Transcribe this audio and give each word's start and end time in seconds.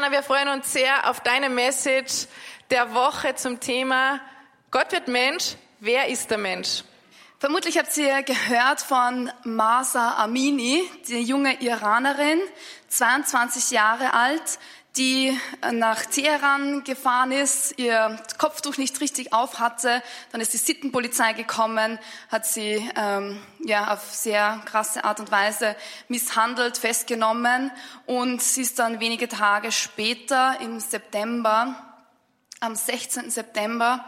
Jana, 0.00 0.12
wir 0.12 0.22
freuen 0.22 0.46
uns 0.50 0.72
sehr 0.72 1.10
auf 1.10 1.18
deine 1.22 1.48
Message 1.48 2.28
der 2.70 2.94
Woche 2.94 3.34
zum 3.34 3.58
Thema 3.58 4.20
Gott 4.70 4.92
wird 4.92 5.08
Mensch. 5.08 5.56
Wer 5.80 6.06
ist 6.06 6.30
der 6.30 6.38
Mensch? 6.38 6.84
Vermutlich 7.40 7.78
habt 7.78 7.96
ihr 7.96 8.22
gehört 8.22 8.80
von 8.80 9.28
Masa 9.42 10.14
Amini, 10.22 10.88
die 11.08 11.22
junge 11.22 11.60
Iranerin, 11.60 12.38
22 12.86 13.72
Jahre 13.72 14.14
alt, 14.14 14.60
die 14.98 15.38
nach 15.72 16.04
Teheran 16.06 16.82
gefahren 16.82 17.30
ist, 17.30 17.78
ihr 17.78 18.18
Kopftuch 18.36 18.76
nicht 18.76 19.00
richtig 19.00 19.32
auf 19.32 19.60
hatte. 19.60 20.02
Dann 20.32 20.40
ist 20.40 20.52
die 20.52 20.58
Sittenpolizei 20.58 21.32
gekommen, 21.34 21.98
hat 22.30 22.44
sie 22.44 22.86
ähm, 22.96 23.40
ja 23.64 23.92
auf 23.94 24.12
sehr 24.12 24.60
krasse 24.64 25.04
Art 25.04 25.20
und 25.20 25.30
Weise 25.30 25.76
misshandelt, 26.08 26.78
festgenommen 26.78 27.70
und 28.06 28.42
sie 28.42 28.62
ist 28.62 28.80
dann 28.80 28.98
wenige 28.98 29.28
Tage 29.28 29.70
später 29.70 30.60
im 30.60 30.80
September, 30.80 31.76
am 32.60 32.74
16. 32.74 33.30
September 33.30 34.04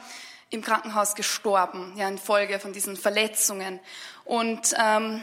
im 0.51 0.63
Krankenhaus 0.63 1.15
gestorben, 1.15 1.93
ja, 1.97 2.09
infolge 2.09 2.59
von 2.59 2.73
diesen 2.73 2.97
Verletzungen. 2.97 3.79
Und 4.25 4.75
ähm, 4.77 5.23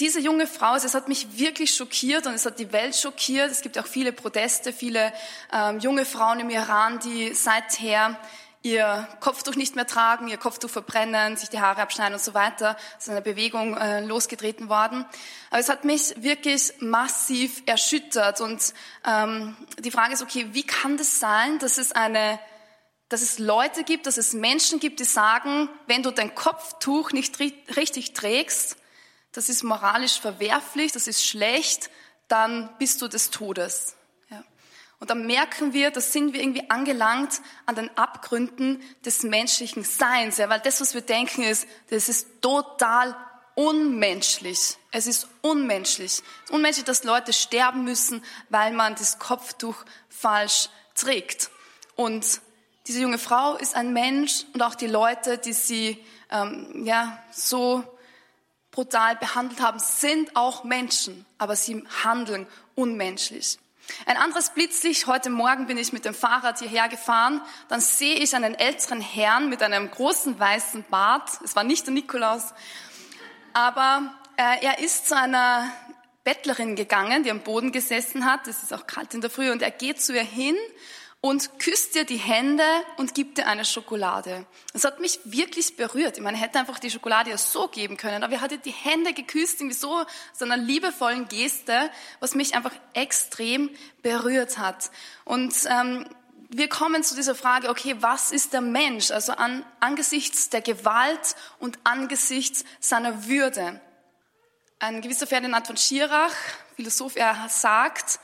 diese 0.00 0.20
junge 0.20 0.46
Frau, 0.46 0.76
es 0.76 0.94
hat 0.94 1.08
mich 1.08 1.38
wirklich 1.38 1.74
schockiert 1.74 2.26
und 2.26 2.34
es 2.34 2.46
hat 2.46 2.58
die 2.58 2.72
Welt 2.72 2.94
schockiert. 2.94 3.50
Es 3.50 3.62
gibt 3.62 3.78
auch 3.78 3.86
viele 3.86 4.12
Proteste, 4.12 4.72
viele 4.72 5.12
ähm, 5.52 5.80
junge 5.80 6.04
Frauen 6.04 6.40
im 6.40 6.50
Iran, 6.50 7.00
die 7.00 7.34
seither 7.34 8.18
ihr 8.62 9.08
Kopftuch 9.20 9.54
nicht 9.54 9.76
mehr 9.76 9.86
tragen, 9.86 10.28
ihr 10.28 10.36
Kopftuch 10.36 10.70
verbrennen, 10.70 11.36
sich 11.36 11.48
die 11.48 11.60
Haare 11.60 11.80
abschneiden 11.80 12.14
und 12.14 12.22
so 12.22 12.34
weiter. 12.34 12.76
Es 12.98 13.04
ist 13.04 13.10
eine 13.10 13.22
Bewegung 13.22 13.76
äh, 13.76 14.04
losgetreten 14.04 14.68
worden. 14.68 15.04
Aber 15.50 15.60
es 15.60 15.68
hat 15.68 15.84
mich 15.84 16.22
wirklich 16.22 16.74
massiv 16.80 17.62
erschüttert. 17.66 18.40
Und 18.40 18.74
ähm, 19.04 19.56
die 19.78 19.90
Frage 19.90 20.14
ist, 20.14 20.22
okay, 20.22 20.48
wie 20.52 20.64
kann 20.64 20.96
das 20.96 21.18
sein, 21.18 21.58
dass 21.58 21.78
es 21.78 21.92
eine 21.92 22.38
dass 23.10 23.22
es 23.22 23.38
Leute 23.38 23.84
gibt, 23.84 24.06
dass 24.06 24.18
es 24.18 24.34
Menschen 24.34 24.80
gibt, 24.80 25.00
die 25.00 25.04
sagen, 25.04 25.70
wenn 25.86 26.02
du 26.02 26.10
dein 26.10 26.34
Kopftuch 26.34 27.12
nicht 27.12 27.38
richtig 27.40 28.12
trägst, 28.12 28.76
das 29.32 29.48
ist 29.48 29.62
moralisch 29.62 30.20
verwerflich, 30.20 30.92
das 30.92 31.06
ist 31.06 31.24
schlecht, 31.24 31.90
dann 32.28 32.70
bist 32.78 33.02
du 33.02 33.08
des 33.08 33.30
Todes. 33.30 33.96
Ja. 34.30 34.42
Und 35.00 35.10
dann 35.10 35.26
merken 35.26 35.72
wir, 35.72 35.90
da 35.90 36.00
sind 36.00 36.32
wir 36.32 36.40
irgendwie 36.40 36.68
angelangt 36.70 37.40
an 37.66 37.74
den 37.74 37.96
Abgründen 37.96 38.82
des 39.04 39.22
menschlichen 39.22 39.84
Seins, 39.84 40.38
ja, 40.38 40.48
weil 40.48 40.60
das, 40.60 40.80
was 40.80 40.94
wir 40.94 41.02
denken, 41.02 41.42
ist, 41.42 41.66
das 41.90 42.08
ist 42.08 42.42
total 42.42 43.16
unmenschlich. 43.54 44.76
Es 44.92 45.08
ist 45.08 45.26
unmenschlich. 45.42 46.06
Es 46.06 46.20
ist 46.20 46.50
unmenschlich, 46.50 46.84
dass 46.84 47.02
Leute 47.02 47.32
sterben 47.32 47.82
müssen, 47.82 48.24
weil 48.50 48.72
man 48.72 48.94
das 48.94 49.18
Kopftuch 49.18 49.84
falsch 50.08 50.68
trägt. 50.94 51.50
Und 51.96 52.40
diese 52.86 53.00
junge 53.00 53.18
Frau 53.18 53.56
ist 53.56 53.74
ein 53.74 53.92
Mensch 53.92 54.44
und 54.54 54.62
auch 54.62 54.76
die 54.76 54.86
Leute, 54.86 55.38
die 55.38 55.52
sie 55.52 56.04
ähm, 56.30 56.86
ja 56.86 57.18
so 57.32 57.84
brutal 58.78 59.16
behandelt 59.16 59.60
haben, 59.60 59.80
sind 59.80 60.36
auch 60.36 60.62
Menschen, 60.62 61.26
aber 61.36 61.56
sie 61.56 61.82
handeln 62.04 62.46
unmenschlich. 62.76 63.58
Ein 64.06 64.16
anderes 64.16 64.50
Blitzlicht, 64.50 65.08
heute 65.08 65.30
Morgen 65.30 65.66
bin 65.66 65.76
ich 65.78 65.92
mit 65.92 66.04
dem 66.04 66.14
Fahrrad 66.14 66.60
hierher 66.60 66.88
gefahren, 66.88 67.40
dann 67.68 67.80
sehe 67.80 68.14
ich 68.14 68.36
einen 68.36 68.54
älteren 68.54 69.00
Herrn 69.00 69.48
mit 69.48 69.64
einem 69.64 69.90
großen 69.90 70.38
weißen 70.38 70.84
Bart, 70.90 71.28
es 71.42 71.56
war 71.56 71.64
nicht 71.64 71.88
der 71.88 71.94
Nikolaus, 71.94 72.54
aber 73.52 74.14
äh, 74.36 74.64
er 74.64 74.78
ist 74.78 75.08
zu 75.08 75.16
einer 75.16 75.68
Bettlerin 76.22 76.76
gegangen, 76.76 77.24
die 77.24 77.32
am 77.32 77.40
Boden 77.40 77.72
gesessen 77.72 78.26
hat, 78.26 78.46
es 78.46 78.62
ist 78.62 78.72
auch 78.72 78.86
kalt 78.86 79.12
in 79.12 79.20
der 79.20 79.30
Früh, 79.30 79.50
und 79.50 79.60
er 79.60 79.72
geht 79.72 80.00
zu 80.00 80.14
ihr 80.14 80.22
hin 80.22 80.54
und 81.20 81.58
küsst 81.58 81.96
dir 81.96 82.04
die 82.04 82.16
Hände 82.16 82.64
und 82.96 83.14
gibt 83.14 83.38
dir 83.38 83.46
eine 83.46 83.64
Schokolade. 83.64 84.46
Das 84.72 84.84
hat 84.84 85.00
mich 85.00 85.18
wirklich 85.24 85.76
berührt. 85.76 86.16
Ich 86.16 86.22
meine, 86.22 86.38
hätte 86.38 86.60
einfach 86.60 86.78
die 86.78 86.90
Schokolade 86.90 87.30
ja 87.30 87.38
so 87.38 87.66
geben 87.66 87.96
können, 87.96 88.22
aber 88.22 88.34
er 88.34 88.40
hat 88.40 88.52
dir 88.52 88.58
die 88.58 88.70
Hände 88.70 89.12
geküsst, 89.12 89.60
irgendwie 89.60 89.76
so, 89.76 90.04
so 90.32 90.44
einer 90.44 90.56
liebevollen 90.56 91.26
Geste, 91.26 91.90
was 92.20 92.36
mich 92.36 92.54
einfach 92.54 92.72
extrem 92.94 93.70
berührt 94.02 94.58
hat. 94.58 94.90
Und 95.24 95.54
ähm, 95.68 96.06
wir 96.50 96.68
kommen 96.68 97.02
zu 97.02 97.16
dieser 97.16 97.34
Frage, 97.34 97.68
okay, 97.68 97.96
was 97.98 98.30
ist 98.30 98.52
der 98.52 98.60
Mensch? 98.60 99.10
Also 99.10 99.32
an, 99.32 99.66
angesichts 99.80 100.50
der 100.50 100.62
Gewalt 100.62 101.34
und 101.58 101.78
angesichts 101.82 102.64
seiner 102.78 103.26
Würde. 103.26 103.80
Ein 104.78 105.02
gewisser 105.02 105.26
Ferdinand 105.26 105.66
von 105.66 105.76
Schirach, 105.76 106.32
Philosoph, 106.76 107.16
er 107.16 107.48
sagt, 107.48 108.20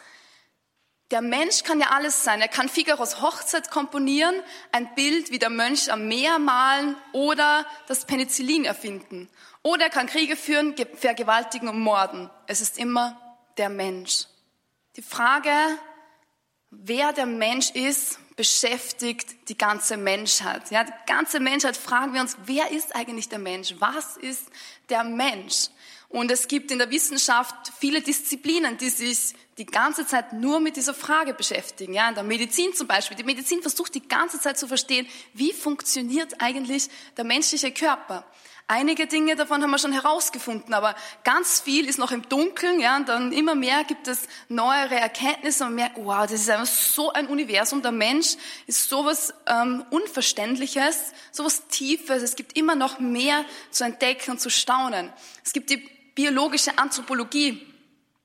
der 1.11 1.21
Mensch 1.21 1.63
kann 1.63 1.81
ja 1.81 1.91
alles 1.91 2.25
sein. 2.25 2.41
Er 2.41 2.49
kann 2.49 2.69
Figaros 2.69 3.21
Hochzeit 3.21 3.71
komponieren, 3.71 4.35
ein 4.73 4.95
Bild 4.95 5.31
wie 5.31 5.39
der 5.39 5.51
Mönch 5.51 5.93
am 5.93 6.09
Meer 6.09 6.39
malen 6.39 6.97
oder 7.13 7.67
das 7.87 8.07
Penicillin 8.07 8.65
erfinden. 8.65 9.29
Oder 9.63 9.85
er 9.85 9.91
kann 9.91 10.07
Kriege 10.07 10.37
führen, 10.37 10.75
vergewaltigen 10.95 11.69
und 11.69 11.81
morden. 11.81 12.31
Es 12.47 12.61
ist 12.61 12.79
immer 12.79 13.19
der 13.57 13.69
Mensch. 13.69 14.27
Die 14.97 15.03
Frage, 15.03 15.51
wer 16.71 17.13
der 17.13 17.27
Mensch 17.27 17.71
ist, 17.71 18.19
beschäftigt 18.37 19.49
die 19.49 19.57
ganze 19.57 19.97
Menschheit. 19.97 20.71
Ja, 20.71 20.85
die 20.85 20.93
ganze 21.07 21.39
Menschheit 21.39 21.77
fragen 21.77 22.15
wir 22.15 22.21
uns, 22.21 22.37
wer 22.45 22.71
ist 22.73 22.95
eigentlich 22.97 23.29
der 23.29 23.39
Mensch? 23.39 23.75
Was 23.79 24.17
ist 24.17 24.49
der 24.89 25.05
Mensch? 25.05 25.69
Und 26.15 26.31
es 26.31 26.47
gibt 26.47 26.71
in 26.71 26.79
der 26.79 26.93
Wissenschaft 26.93 27.73
viele 27.81 28.01
Disziplinen, 28.01 28.79
die 28.79 28.89
sich 28.89 29.35
die 29.59 29.67
ganze 29.67 30.07
Zeit 30.07 30.33
nur 30.33 30.61
mit 30.61 30.77
dieser 30.77 30.95
Frage 30.95 31.35
beschäftigen. 31.35 31.93
Ja, 31.93 32.09
in 32.09 32.15
der 32.15 32.23
Medizin 32.23 32.73
zum 32.73 32.87
Beispiel. 32.87 33.17
Die 33.17 33.25
Medizin 33.25 33.63
versucht 33.63 33.97
die 33.97 34.07
ganze 34.07 34.39
Zeit 34.39 34.57
zu 34.57 34.69
verstehen, 34.69 35.09
wie 35.33 35.53
funktioniert 35.53 36.41
eigentlich 36.41 36.89
der 37.17 37.25
menschliche 37.25 37.73
Körper. 37.73 38.25
Einige 38.69 39.09
Dinge 39.09 39.35
davon 39.35 39.61
haben 39.61 39.73
wir 39.73 39.79
schon 39.79 39.93
herausgefunden, 39.93 40.73
aber 40.73 40.95
ganz 41.25 41.61
viel 41.61 41.89
ist 41.89 41.99
noch 41.99 42.13
im 42.13 42.23
Dunkeln. 42.29 42.79
Ja, 42.79 42.97
und 42.97 43.09
dann 43.09 43.33
immer 43.33 43.57
mehr 43.57 43.83
gibt 43.83 44.07
es 44.07 44.29
neuere 44.49 44.95
Erkenntnisse 44.95 45.65
und 45.65 45.75
merkt, 45.75 45.97
wow, 45.97 46.23
das 46.23 46.43
ist 46.43 46.49
einfach 46.49 46.73
so 46.73 47.13
ein 47.13 47.27
Universum. 47.27 47.83
Der 47.83 47.91
Mensch 47.91 48.37
ist 48.69 48.89
sowas 48.89 49.35
ähm, 49.47 49.85
Unverständliches, 49.91 51.13
sowas 51.33 51.67
Tiefes. 51.67 52.23
Es 52.23 52.37
gibt 52.37 52.57
immer 52.57 52.77
noch 52.77 53.01
mehr 53.01 53.45
zu 53.73 53.83
entdecken 53.83 54.31
und 54.31 54.41
zu 54.41 54.49
staunen. 54.49 55.13
Es 55.45 55.53
gibt 55.53 55.71
die 55.71 55.91
biologische 56.15 56.77
Anthropologie, 56.79 57.67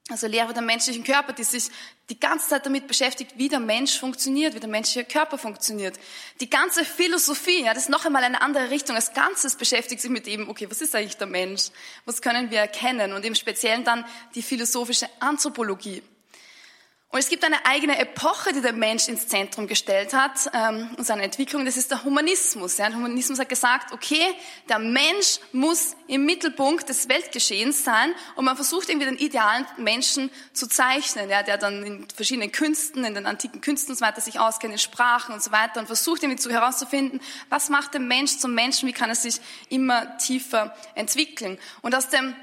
also 0.09 0.27
Lehre 0.27 0.53
der 0.53 0.63
menschlichen 0.63 1.03
Körper, 1.03 1.33
die 1.33 1.43
sich 1.43 1.69
die 2.09 2.19
ganze 2.19 2.49
Zeit 2.49 2.65
damit 2.65 2.87
beschäftigt, 2.87 3.33
wie 3.35 3.47
der 3.47 3.59
Mensch 3.59 3.99
funktioniert, 3.99 4.55
wie 4.55 4.59
der 4.59 4.69
menschliche 4.69 5.05
Körper 5.05 5.37
funktioniert. 5.37 5.99
Die 6.39 6.49
ganze 6.49 6.83
Philosophie, 6.83 7.63
ja, 7.63 7.73
das 7.73 7.83
ist 7.83 7.89
noch 7.89 8.05
einmal 8.05 8.23
eine 8.23 8.41
andere 8.41 8.71
Richtung. 8.71 8.95
Als 8.95 9.13
Ganzes 9.13 9.55
beschäftigt 9.55 10.01
sich 10.01 10.09
mit 10.09 10.27
eben, 10.27 10.49
okay, 10.49 10.67
was 10.69 10.81
ist 10.81 10.95
eigentlich 10.95 11.17
der 11.17 11.27
Mensch? 11.27 11.69
Was 12.05 12.21
können 12.21 12.49
wir 12.49 12.59
erkennen? 12.59 13.13
Und 13.13 13.23
im 13.25 13.35
Speziellen 13.35 13.83
dann 13.83 14.03
die 14.33 14.41
philosophische 14.41 15.07
Anthropologie. 15.19 16.01
Und 17.11 17.17
es 17.17 17.27
gibt 17.27 17.43
eine 17.43 17.65
eigene 17.65 17.97
Epoche, 17.97 18.53
die 18.53 18.61
der 18.61 18.73
Mensch 18.73 19.07
ins 19.07 19.27
Zentrum 19.27 19.65
gestellt 19.65 20.13
hat 20.13 20.47
ähm, 20.53 20.91
und 20.95 21.03
seine 21.03 21.23
Entwicklung. 21.23 21.65
Das 21.65 21.75
ist 21.75 21.89
der 21.89 22.03
Humanismus. 22.03 22.77
Ja. 22.77 22.87
Der 22.87 22.97
Humanismus 22.97 23.39
hat 23.39 23.49
gesagt, 23.49 23.91
okay, 23.93 24.21
der 24.69 24.77
Mensch 24.77 25.39
muss 25.51 25.95
im 26.05 26.25
Mittelpunkt 26.25 26.87
des 26.87 27.09
Weltgeschehens 27.09 27.83
sein 27.83 28.13
und 28.35 28.45
man 28.45 28.55
versucht 28.55 28.89
irgendwie 28.89 29.07
den 29.07 29.17
idealen 29.17 29.65
Menschen 29.77 30.29
zu 30.53 30.67
zeichnen, 30.67 31.31
ja, 31.31 31.41
der 31.41 31.57
dann 31.57 31.83
in 31.83 32.07
verschiedenen 32.11 32.51
Künsten, 32.51 33.03
in 33.03 33.15
den 33.15 33.25
antiken 33.25 33.59
Künsten 33.59 33.93
und 33.93 33.97
so 33.97 34.05
weiter 34.05 34.21
sich 34.21 34.39
auskennt, 34.39 34.73
in 34.73 34.79
Sprachen 34.79 35.33
und 35.33 35.41
so 35.41 35.51
weiter 35.51 35.79
und 35.79 35.87
versucht 35.87 36.21
irgendwie 36.21 36.39
zu 36.39 36.51
herauszufinden, 36.51 37.21
was 37.49 37.69
macht 37.69 37.95
den 37.95 38.07
Mensch 38.07 38.37
zum 38.37 38.53
Menschen, 38.53 38.87
wie 38.87 38.93
kann 38.93 39.09
er 39.09 39.15
sich 39.15 39.41
immer 39.69 40.15
tiefer 40.19 40.75
entwickeln. 40.93 41.57
Und 41.81 41.95
aus 41.95 42.09
dem 42.09 42.35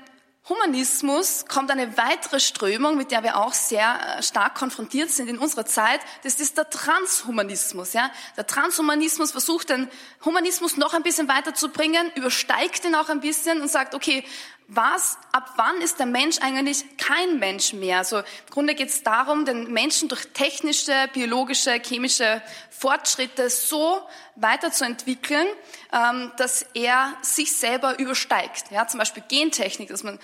Humanismus 0.49 1.45
kommt 1.49 1.73
eine 1.73 1.97
weitere 1.97 2.39
Strömung, 2.39 2.97
mit 2.97 3.11
der 3.11 3.25
wir 3.25 3.37
auch 3.37 3.53
sehr 3.53 4.19
äh, 4.19 4.23
stark 4.23 4.55
konfrontiert 4.55 5.11
sind 5.11 5.29
in 5.29 5.39
unserer 5.39 5.67
Zeit. 5.67 6.01
Das 6.23 6.39
ist 6.39 6.57
der 6.57 6.71
Transhumanismus. 6.71 7.93
Ja? 7.93 8.13
Der 8.37 8.47
Transhumanismus 8.47 9.33
versucht 9.33 9.71
den 9.71 9.89
Humanismus 10.25 10.77
noch 10.77 10.95
ein 10.95 11.03
bisschen 11.03 11.27
weiterzubringen, 11.27 12.13
übersteigt 12.15 12.85
ihn 12.85 12.95
auch 12.95 13.09
ein 13.09 13.21
bisschen 13.21 13.61
und 13.61 13.69
sagt, 13.69 13.95
okay, 13.97 14.25
was, 14.69 15.17
ab 15.31 15.53
wann 15.57 15.81
ist 15.81 15.99
der 16.01 16.07
Mensch 16.07 16.39
eigentlich 16.41 16.85
kein 16.97 17.39
Mensch 17.39 17.73
mehr? 17.73 17.99
Also 17.99 18.19
im 18.19 18.25
Grunde 18.51 18.75
geht 18.75 18.89
es 18.89 19.03
darum, 19.03 19.45
den 19.45 19.73
Menschen 19.73 20.09
durch 20.09 20.27
technische, 20.33 21.09
biologische, 21.13 21.81
chemische 21.81 22.43
Fortschritte 22.71 23.49
so 23.49 24.01
weiterzuentwickeln, 24.35 25.47
ähm, 25.93 26.33
dass 26.37 26.67
er 26.75 27.17
sich 27.23 27.57
selber 27.57 27.99
übersteigt. 27.99 28.71
Ja, 28.71 28.89
zum 28.89 28.99
Beispiel 28.99 29.23
Gentechnik, 29.29 29.89
dass 29.89 30.03
man 30.03 30.19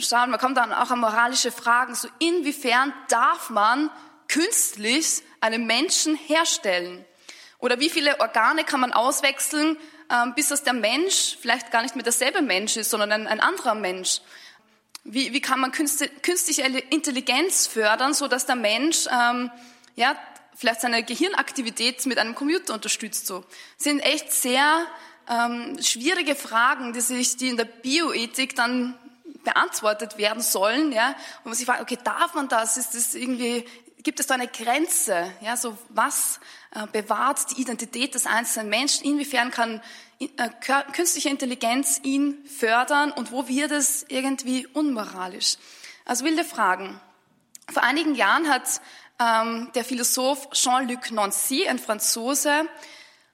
schauen, 0.00 0.30
man 0.30 0.40
kommt 0.40 0.56
dann 0.56 0.72
auch 0.72 0.90
an 0.90 1.00
moralische 1.00 1.52
Fragen, 1.52 1.94
so 1.94 2.08
inwiefern 2.18 2.92
darf 3.08 3.50
man 3.50 3.90
künstlich 4.28 5.22
einen 5.40 5.66
Menschen 5.66 6.16
herstellen? 6.16 7.04
Oder 7.58 7.78
wie 7.80 7.90
viele 7.90 8.20
Organe 8.20 8.64
kann 8.64 8.80
man 8.80 8.92
auswechseln, 8.92 9.76
ähm, 10.10 10.34
bis 10.34 10.48
das 10.48 10.62
der 10.62 10.72
Mensch 10.72 11.36
vielleicht 11.40 11.70
gar 11.70 11.82
nicht 11.82 11.94
mehr 11.94 12.04
derselbe 12.04 12.42
Mensch 12.42 12.76
ist, 12.76 12.90
sondern 12.90 13.12
ein, 13.12 13.26
ein 13.26 13.40
anderer 13.40 13.74
Mensch. 13.74 14.20
Wie, 15.04 15.32
wie 15.32 15.40
kann 15.40 15.60
man 15.60 15.72
künstliche 15.72 16.62
Intelligenz 16.90 17.66
fördern, 17.66 18.12
so 18.12 18.28
dass 18.28 18.46
der 18.46 18.56
Mensch 18.56 19.06
ähm, 19.10 19.50
ja, 19.96 20.16
vielleicht 20.54 20.82
seine 20.82 21.02
Gehirnaktivität 21.02 22.04
mit 22.06 22.18
einem 22.18 22.34
Computer 22.34 22.74
unterstützt. 22.74 23.26
So 23.26 23.44
sind 23.78 24.00
echt 24.00 24.32
sehr 24.32 24.86
ähm, 25.28 25.78
schwierige 25.82 26.34
Fragen, 26.34 26.92
die 26.92 27.00
sich, 27.00 27.36
die 27.36 27.48
in 27.48 27.56
der 27.56 27.64
Bioethik 27.64 28.54
dann 28.56 28.98
beantwortet 29.44 30.18
werden 30.18 30.42
sollen, 30.42 30.92
ja, 30.92 31.08
und 31.38 31.46
man 31.46 31.54
sich 31.54 31.66
fragt, 31.66 31.80
okay, 31.82 31.98
darf 32.02 32.34
man 32.34 32.48
das? 32.48 32.76
Ist 32.76 32.94
das 32.94 33.14
irgendwie, 33.14 33.64
gibt 34.02 34.20
es 34.20 34.26
da 34.26 34.34
eine 34.34 34.48
Grenze? 34.48 35.32
Ja, 35.40 35.56
so 35.56 35.76
was 35.88 36.40
äh, 36.72 36.86
bewahrt 36.86 37.50
die 37.50 37.62
Identität 37.62 38.14
des 38.14 38.26
einzelnen 38.26 38.68
Menschen? 38.68 39.04
Inwiefern 39.04 39.50
kann 39.50 39.82
äh, 40.20 40.50
künstliche 40.92 41.30
Intelligenz 41.30 42.00
ihn 42.02 42.44
fördern 42.44 43.10
und 43.12 43.32
wo 43.32 43.48
wird 43.48 43.70
es 43.70 44.04
irgendwie 44.08 44.66
unmoralisch? 44.66 45.56
Also 46.04 46.24
wilde 46.24 46.44
Fragen. 46.44 47.00
Vor 47.70 47.82
einigen 47.82 48.14
Jahren 48.14 48.48
hat 48.48 48.80
ähm, 49.18 49.70
der 49.74 49.84
Philosoph 49.84 50.50
Jean-Luc 50.50 51.10
Nancy, 51.12 51.68
ein 51.68 51.78
Franzose, 51.78 52.68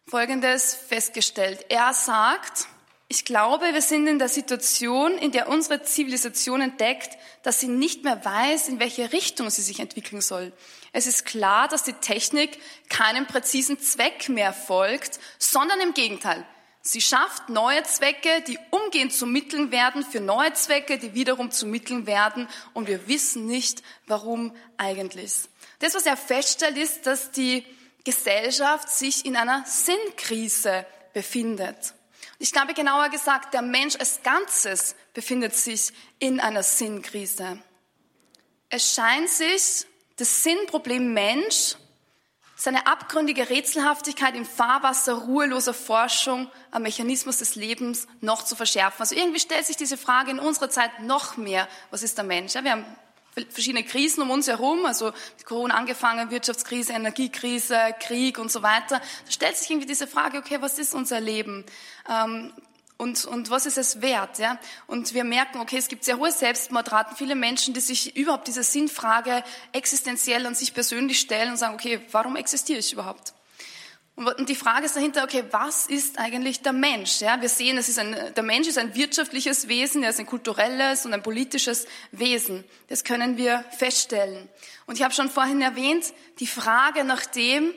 Folgendes 0.06 0.75
festgestellt. 0.75 1.67
Er 1.69 1.93
sagt, 1.93 2.69
ich 3.08 3.25
glaube, 3.25 3.73
wir 3.73 3.82
sind 3.82 4.08
in 4.08 4.19
der 4.19 4.29
Situation, 4.29 5.17
in 5.19 5.31
der 5.31 5.49
unsere 5.49 5.82
Zivilisation 5.82 6.61
entdeckt, 6.61 7.17
dass 7.44 7.61
sie 7.61 7.69
nicht 7.69 8.03
mehr 8.03 8.25
weiß, 8.25 8.69
in 8.69 8.81
welche 8.81 9.12
Richtung 9.12 9.49
sie 9.49 9.62
sich 9.62 9.79
entwickeln 9.79 10.20
soll. 10.20 10.53
Es 10.93 11.06
ist 11.06 11.25
klar, 11.25 11.69
dass 11.69 11.85
die 11.85 11.93
Technik 11.93 12.58
keinem 12.88 13.26
präzisen 13.26 13.79
Zweck 13.79 14.29
mehr 14.29 14.53
folgt, 14.53 15.20
sondern 15.38 15.81
im 15.81 15.94
Gegenteil. 15.94 16.44
Sie 16.82 17.00
schafft 17.00 17.49
neue 17.49 17.82
Zwecke, 17.85 18.43
die 18.47 18.58
umgehend 18.70 19.12
zu 19.12 19.26
Mitteln 19.26 19.70
werden 19.70 20.05
für 20.05 20.20
neue 20.20 20.52
Zwecke, 20.55 20.99
die 20.99 21.14
wiederum 21.14 21.50
zu 21.50 21.67
Mitteln 21.67 22.06
werden. 22.06 22.49
Und 22.75 22.87
wir 22.88 23.09
wissen 23.09 23.47
nicht, 23.47 23.82
warum 24.06 24.55
eigentlich. 24.76 25.32
Das, 25.81 25.94
was 25.94 26.06
er 26.06 26.17
feststellt, 26.17 26.76
ist, 26.76 27.06
dass 27.06 27.31
die 27.32 27.64
Gesellschaft 28.05 28.88
sich 28.88 29.25
in 29.25 29.37
einer 29.37 29.64
Sinnkrise 29.67 30.87
befindet. 31.12 31.95
Ich 32.38 32.53
glaube 32.53 32.75
genauer 32.75 33.09
gesagt, 33.09 33.55
der 33.55 33.62
Mensch 33.62 33.97
als 33.97 34.23
Ganzes 34.23 34.94
befindet 35.15 35.55
sich 35.55 35.93
in 36.19 36.41
einer 36.41 36.62
Sinnkrise. 36.62 37.59
Es 38.69 38.94
scheint 38.94 39.29
sich 39.29 39.87
das 40.17 40.43
Sinnproblem 40.43 41.15
Mensch, 41.15 41.77
seine 42.59 42.87
abgründige 42.87 43.50
Rätselhaftigkeit 43.50 44.35
im 44.35 44.47
Fahrwasser 44.47 45.12
ruheloser 45.12 45.75
Forschung 45.75 46.50
am 46.71 46.83
Mechanismus 46.83 47.38
des 47.38 47.55
Lebens 47.55 48.06
noch 48.23 48.44
zu 48.44 48.56
verschärfen. 48.56 49.00
Also 49.00 49.15
irgendwie 49.15 49.41
stellt 49.41 49.67
sich 49.67 49.77
diese 49.77 49.99
Frage 49.99 50.31
in 50.31 50.38
unserer 50.38 50.71
Zeit 50.71 51.00
noch 51.00 51.37
mehr, 51.37 51.69
was 51.91 52.03
ist 52.03 52.17
der 52.17 52.25
Mensch? 52.25 52.55
Ja, 52.55 52.65
wir 52.65 52.73
haben 52.73 52.87
verschiedene 53.50 53.85
Krisen 53.85 54.23
um 54.23 54.31
uns 54.31 54.49
herum, 54.49 54.87
also 54.87 55.12
Corona 55.44 55.75
angefangen, 55.75 56.31
Wirtschaftskrise, 56.31 56.94
Energiekrise, 56.94 57.79
Krieg 58.00 58.38
und 58.38 58.50
so 58.50 58.62
weiter. 58.62 59.00
Da 59.00 59.31
stellt 59.31 59.56
sich 59.56 59.71
irgendwie 59.71 59.87
diese 59.87 60.06
Frage, 60.06 60.38
okay, 60.38 60.59
was 60.61 60.79
ist 60.79 60.94
unser 60.94 61.21
Leben? 61.21 61.65
Ähm, 62.09 62.53
und, 62.99 63.27
und 63.27 63.50
was 63.50 63.67
ist 63.67 63.77
es 63.77 64.00
wert? 64.00 64.38
Ja? 64.38 64.59
Und 64.87 65.12
wir 65.12 65.25
merken, 65.25 65.61
okay, 65.61 65.77
es 65.77 65.88
gibt 65.88 66.05
sehr 66.05 66.17
hohe 66.17 66.33
Selbstmordraten, 66.33 67.15
viele 67.15 67.35
Menschen, 67.35 67.75
die 67.75 67.81
sich 67.81 68.17
überhaupt 68.17 68.49
diese 68.49 68.62
Sinnfrage 68.62 69.44
existenziell 69.73 70.47
an 70.47 70.55
sich 70.55 70.73
persönlich 70.73 71.21
stellen 71.21 71.50
und 71.50 71.56
sagen, 71.59 71.75
okay, 71.75 72.00
warum 72.12 72.37
existiere 72.37 72.79
ich 72.79 72.94
überhaupt? 72.94 73.35
Und 74.16 74.48
die 74.48 74.54
Frage 74.54 74.86
ist 74.86 74.96
dahinter, 74.96 75.24
okay, 75.24 75.44
was 75.50 75.86
ist 75.86 76.18
eigentlich 76.18 76.62
der 76.62 76.72
Mensch? 76.72 77.20
Ja, 77.20 77.38
wir 77.42 77.50
sehen, 77.50 77.76
es 77.76 77.90
ist 77.90 77.98
ein, 77.98 78.16
der 78.34 78.42
Mensch 78.42 78.66
ist 78.66 78.78
ein 78.78 78.94
wirtschaftliches 78.94 79.68
Wesen, 79.68 80.02
er 80.02 80.08
ist 80.08 80.18
ein 80.18 80.24
kulturelles 80.24 81.04
und 81.04 81.12
ein 81.12 81.22
politisches 81.22 81.86
Wesen. 82.12 82.64
Das 82.88 83.04
können 83.04 83.36
wir 83.36 83.62
feststellen. 83.76 84.48
Und 84.86 84.94
ich 84.94 85.02
habe 85.02 85.12
schon 85.12 85.28
vorhin 85.28 85.60
erwähnt, 85.60 86.14
die 86.38 86.46
Frage 86.46 87.04
nach 87.04 87.26
dem, 87.26 87.74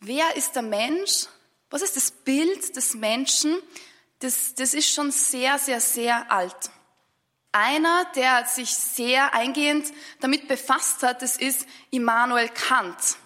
wer 0.00 0.34
ist 0.34 0.56
der 0.56 0.62
Mensch? 0.62 1.26
Was 1.70 1.82
ist 1.82 1.96
das 1.96 2.10
Bild 2.10 2.74
des 2.74 2.94
Menschen? 2.94 3.56
Das, 4.18 4.56
das 4.56 4.74
ist 4.74 4.92
schon 4.92 5.12
sehr, 5.12 5.56
sehr, 5.60 5.80
sehr 5.80 6.32
alt. 6.32 6.70
Einer, 7.52 8.06
der 8.16 8.46
sich 8.46 8.74
sehr 8.74 9.34
eingehend 9.34 9.86
damit 10.18 10.48
befasst 10.48 11.04
hat, 11.04 11.22
das 11.22 11.36
ist 11.36 11.64
Immanuel 11.92 12.48
Kant. 12.48 13.18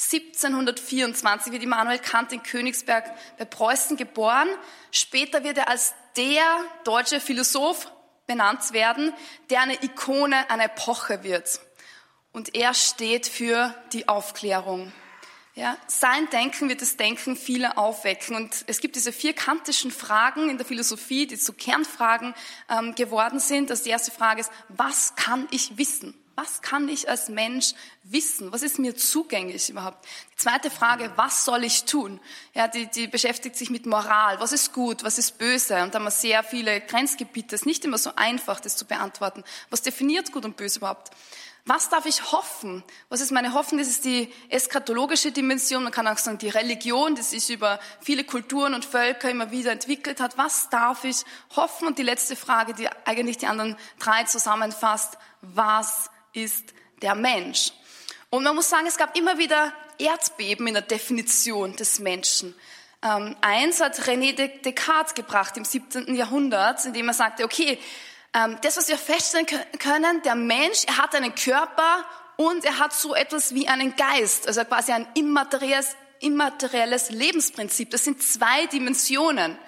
1724 0.00 1.52
wird 1.52 1.62
Immanuel 1.62 1.98
Kant 1.98 2.32
in 2.32 2.42
Königsberg 2.42 3.04
bei 3.38 3.44
Preußen 3.44 3.98
geboren. 3.98 4.48
Später 4.90 5.44
wird 5.44 5.58
er 5.58 5.68
als 5.68 5.94
der 6.16 6.42
deutsche 6.84 7.20
Philosoph 7.20 7.92
benannt 8.26 8.72
werden, 8.72 9.12
der 9.50 9.60
eine 9.60 9.82
Ikone 9.82 10.48
einer 10.48 10.64
Epoche 10.64 11.22
wird. 11.22 11.60
Und 12.32 12.54
er 12.54 12.72
steht 12.72 13.26
für 13.26 13.74
die 13.92 14.08
Aufklärung. 14.08 14.92
Ja, 15.60 15.76
sein 15.88 16.26
Denken 16.30 16.70
wird 16.70 16.80
das 16.80 16.96
Denken 16.96 17.36
vieler 17.36 17.76
aufwecken. 17.76 18.34
Und 18.34 18.64
es 18.66 18.80
gibt 18.80 18.96
diese 18.96 19.12
vier 19.12 19.34
kantischen 19.34 19.90
Fragen 19.90 20.48
in 20.48 20.56
der 20.56 20.64
Philosophie, 20.64 21.26
die 21.26 21.36
zu 21.36 21.52
Kernfragen 21.52 22.32
ähm, 22.70 22.94
geworden 22.94 23.40
sind. 23.40 23.68
Das 23.68 23.82
die 23.82 23.90
erste 23.90 24.10
Frage 24.10 24.40
ist, 24.40 24.50
was 24.68 25.16
kann 25.16 25.46
ich 25.50 25.76
wissen? 25.76 26.14
Was 26.34 26.62
kann 26.62 26.88
ich 26.88 27.10
als 27.10 27.28
Mensch 27.28 27.74
wissen? 28.04 28.50
Was 28.52 28.62
ist 28.62 28.78
mir 28.78 28.96
zugänglich 28.96 29.68
überhaupt? 29.68 30.06
Die 30.32 30.36
zweite 30.36 30.70
Frage, 30.70 31.12
was 31.16 31.44
soll 31.44 31.62
ich 31.62 31.84
tun? 31.84 32.20
Ja, 32.54 32.66
die, 32.66 32.86
die 32.86 33.06
beschäftigt 33.06 33.54
sich 33.54 33.68
mit 33.68 33.84
Moral. 33.84 34.40
Was 34.40 34.52
ist 34.52 34.72
gut? 34.72 35.04
Was 35.04 35.18
ist 35.18 35.36
böse? 35.36 35.82
Und 35.82 35.92
da 35.92 35.98
haben 35.98 36.06
wir 36.06 36.10
sehr 36.10 36.42
viele 36.42 36.80
Grenzgebiete. 36.80 37.54
Es 37.54 37.62
ist 37.62 37.66
nicht 37.66 37.84
immer 37.84 37.98
so 37.98 38.12
einfach, 38.16 38.60
das 38.60 38.78
zu 38.78 38.86
beantworten. 38.86 39.44
Was 39.68 39.82
definiert 39.82 40.32
gut 40.32 40.46
und 40.46 40.56
böse 40.56 40.78
überhaupt? 40.78 41.10
Was 41.66 41.88
darf 41.88 42.06
ich 42.06 42.32
hoffen? 42.32 42.82
Was 43.08 43.20
ist 43.20 43.30
meine 43.30 43.54
Hoffnung? 43.54 43.78
Das 43.78 43.88
ist 43.88 44.04
die 44.04 44.32
eskatologische 44.48 45.30
Dimension. 45.30 45.82
Man 45.82 45.92
kann 45.92 46.08
auch 46.08 46.18
sagen, 46.18 46.38
die 46.38 46.48
Religion, 46.48 47.14
die 47.14 47.22
sich 47.22 47.50
über 47.50 47.78
viele 48.00 48.24
Kulturen 48.24 48.74
und 48.74 48.84
Völker 48.84 49.30
immer 49.30 49.50
wieder 49.50 49.72
entwickelt 49.72 50.20
hat. 50.20 50.38
Was 50.38 50.70
darf 50.70 51.04
ich 51.04 51.24
hoffen? 51.54 51.86
Und 51.88 51.98
die 51.98 52.02
letzte 52.02 52.36
Frage, 52.36 52.74
die 52.74 52.88
eigentlich 53.04 53.38
die 53.38 53.46
anderen 53.46 53.76
drei 53.98 54.24
zusammenfasst. 54.24 55.18
Was 55.42 56.10
ist 56.32 56.74
der 57.02 57.14
Mensch. 57.14 57.72
Und 58.30 58.44
man 58.44 58.54
muss 58.54 58.68
sagen, 58.68 58.86
es 58.86 58.96
gab 58.96 59.16
immer 59.16 59.38
wieder 59.38 59.72
Erdbeben 59.98 60.66
in 60.66 60.74
der 60.74 60.82
Definition 60.82 61.76
des 61.76 61.98
Menschen. 61.98 62.54
Ähm, 63.02 63.34
eins 63.40 63.80
hat 63.80 63.98
René 64.00 64.34
Descartes 64.62 65.14
gebracht 65.14 65.56
im 65.56 65.64
17. 65.64 66.14
Jahrhundert, 66.14 66.84
indem 66.84 67.08
er 67.08 67.14
sagte, 67.14 67.44
okay, 67.44 67.78
das, 68.32 68.76
was 68.76 68.88
wir 68.88 68.98
feststellen 68.98 69.46
können, 69.78 70.22
der 70.22 70.34
Mensch, 70.34 70.84
er 70.86 70.98
hat 70.98 71.14
einen 71.14 71.34
Körper 71.34 72.04
und 72.36 72.64
er 72.64 72.78
hat 72.78 72.92
so 72.92 73.14
etwas 73.14 73.54
wie 73.54 73.68
einen 73.68 73.96
Geist, 73.96 74.46
also 74.46 74.64
quasi 74.64 74.92
ein 74.92 75.06
immaterielles, 75.14 75.96
immaterielles 76.20 77.10
Lebensprinzip. 77.10 77.90
Das 77.90 78.04
sind 78.04 78.22
zwei 78.22 78.66
Dimensionen. 78.66 79.58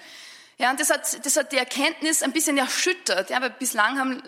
Ja, 0.57 0.71
und 0.71 0.79
das 0.79 0.89
hat, 0.89 1.25
das 1.25 1.35
hat 1.35 1.51
die 1.51 1.57
Erkenntnis 1.57 2.23
ein 2.23 2.31
bisschen 2.31 2.57
erschüttert, 2.57 3.29
ja, 3.29 3.41
weil 3.41 3.49
bislang 3.49 3.99
haben, 3.99 4.23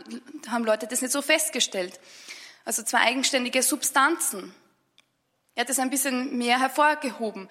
haben 0.49 0.65
Leute 0.65 0.87
das 0.87 1.01
nicht 1.01 1.11
so 1.11 1.21
festgestellt. 1.21 1.99
Also 2.65 2.83
zwei 2.83 2.99
eigenständige 2.99 3.63
Substanzen. 3.63 4.53
Er 5.53 5.61
hat 5.61 5.69
das 5.69 5.79
ein 5.79 5.89
bisschen 5.89 6.37
mehr 6.37 6.59
hervorgehoben. 6.59 7.47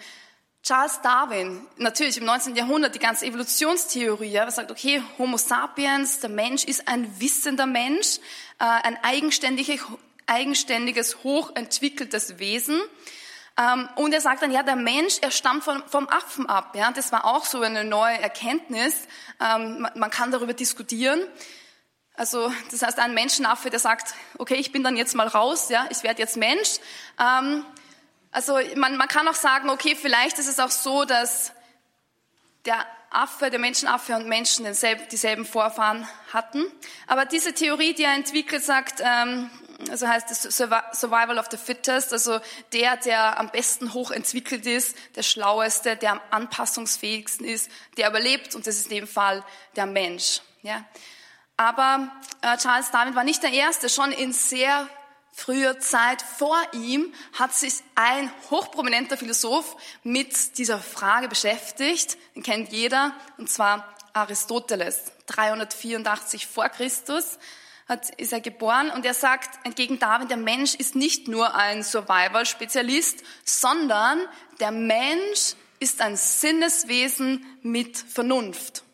Charles 0.64 1.02
Darwin, 1.02 1.66
natürlich 1.76 2.16
im 2.16 2.25
19. 2.25 2.56
Jahrhundert 2.56 2.94
die 2.94 2.99
ganze 2.99 3.26
Evolutionstheorie, 3.26 4.35
er 4.35 4.50
sagt, 4.50 4.71
okay, 4.71 5.02
Homo 5.18 5.37
sapiens, 5.37 6.21
der 6.21 6.30
Mensch 6.30 6.64
ist 6.64 6.88
ein 6.88 7.21
wissender 7.21 7.66
Mensch, 7.66 8.16
äh, 8.59 8.64
ein 8.64 8.97
eigenständiges, 9.04 9.83
eigenständiges 10.26 11.23
hochentwickeltes 11.23 12.38
Wesen. 12.38 12.80
Ähm, 13.59 13.90
und 13.97 14.14
er 14.14 14.23
sagt 14.23 14.40
dann, 14.40 14.52
ja, 14.52 14.62
der 14.62 14.76
Mensch, 14.76 15.18
er 15.21 15.30
stammt 15.30 15.64
vom, 15.64 15.83
vom 15.87 16.09
Affen 16.09 16.49
ab. 16.49 16.75
Ja, 16.75 16.90
das 16.92 17.12
war 17.12 17.26
auch 17.26 17.44
so 17.44 17.61
eine 17.61 17.85
neue 17.85 18.18
Erkenntnis. 18.18 19.06
Ähm, 19.42 19.87
man 19.94 20.11
kann 20.11 20.30
darüber 20.30 20.54
diskutieren. 20.54 21.21
Also 22.14 22.50
das 22.71 22.80
heißt, 22.80 22.99
ein 23.00 23.12
Menschenaffe, 23.12 23.68
der 23.68 23.80
sagt, 23.80 24.14
okay, 24.38 24.54
ich 24.54 24.73
bin 24.73 24.83
dann 24.83 24.97
jetzt 24.97 25.14
mal 25.14 25.28
raus, 25.28 25.68
ja, 25.68 25.87
ich 25.90 26.02
werde 26.04 26.23
jetzt 26.23 26.38
Mensch. 26.38 26.78
Ähm, 27.21 27.66
also 28.34 28.58
man, 28.74 28.96
man 28.96 29.06
kann 29.06 29.28
auch 29.28 29.34
sagen, 29.34 29.70
okay, 29.70 29.94
vielleicht 29.94 30.38
ist 30.38 30.48
es 30.48 30.58
auch 30.58 30.70
so, 30.70 31.04
dass 31.04 31.52
der 32.64 32.84
Affe, 33.10 33.48
der 33.48 33.60
Menschenaffe 33.60 34.16
und 34.16 34.26
Menschen 34.26 34.64
denselben, 34.64 35.06
dieselben 35.08 35.46
Vorfahren 35.46 36.08
hatten. 36.32 36.64
Aber 37.06 37.26
diese 37.26 37.54
Theorie, 37.54 37.94
die 37.94 38.02
er 38.02 38.14
entwickelt, 38.14 38.64
sagt, 38.64 39.00
ähm, 39.00 39.50
also 39.88 40.08
heißt 40.08 40.32
es 40.32 40.42
Survival 40.42 41.38
of 41.38 41.46
the 41.52 41.56
Fittest, 41.56 42.12
also 42.12 42.40
der, 42.72 42.96
der 42.96 43.38
am 43.38 43.50
besten 43.50 43.94
hochentwickelt 43.94 44.66
ist, 44.66 44.96
der 45.14 45.22
schlaueste, 45.22 45.96
der 45.96 46.12
am 46.12 46.20
anpassungsfähigsten 46.32 47.46
ist, 47.46 47.70
der 47.96 48.08
überlebt 48.08 48.56
und 48.56 48.66
das 48.66 48.76
ist 48.76 48.90
in 48.90 48.96
dem 48.96 49.06
Fall 49.06 49.44
der 49.76 49.86
Mensch. 49.86 50.40
Ja. 50.62 50.84
Aber 51.56 52.10
äh, 52.42 52.56
Charles 52.56 52.90
Darwin 52.90 53.14
war 53.14 53.22
nicht 53.22 53.44
der 53.44 53.52
Erste. 53.52 53.88
Schon 53.88 54.10
in 54.10 54.32
sehr 54.32 54.88
früher 55.34 55.80
Zeit 55.80 56.22
vor 56.22 56.56
ihm 56.72 57.12
hat 57.32 57.54
sich 57.54 57.74
ein 57.94 58.30
hochprominenter 58.50 59.16
Philosoph 59.16 59.76
mit 60.02 60.58
dieser 60.58 60.78
Frage 60.78 61.28
beschäftigt. 61.28 62.16
Den 62.34 62.42
kennt 62.42 62.72
jeder, 62.72 63.14
und 63.36 63.50
zwar 63.50 63.94
Aristoteles. 64.12 65.12
384 65.26 66.46
vor 66.46 66.68
Christus 66.68 67.38
hat, 67.88 68.10
ist 68.18 68.32
er 68.32 68.40
geboren 68.40 68.90
und 68.90 69.04
er 69.04 69.14
sagt 69.14 69.64
entgegen 69.64 69.98
Darwin, 69.98 70.28
der 70.28 70.36
Mensch 70.36 70.74
ist 70.74 70.94
nicht 70.94 71.28
nur 71.28 71.54
ein 71.54 71.82
Survival-Spezialist, 71.82 73.22
sondern 73.44 74.20
der 74.60 74.70
Mensch 74.70 75.54
ist 75.80 76.00
ein 76.00 76.16
Sinneswesen 76.16 77.44
mit 77.62 77.98
Vernunft. 77.98 78.84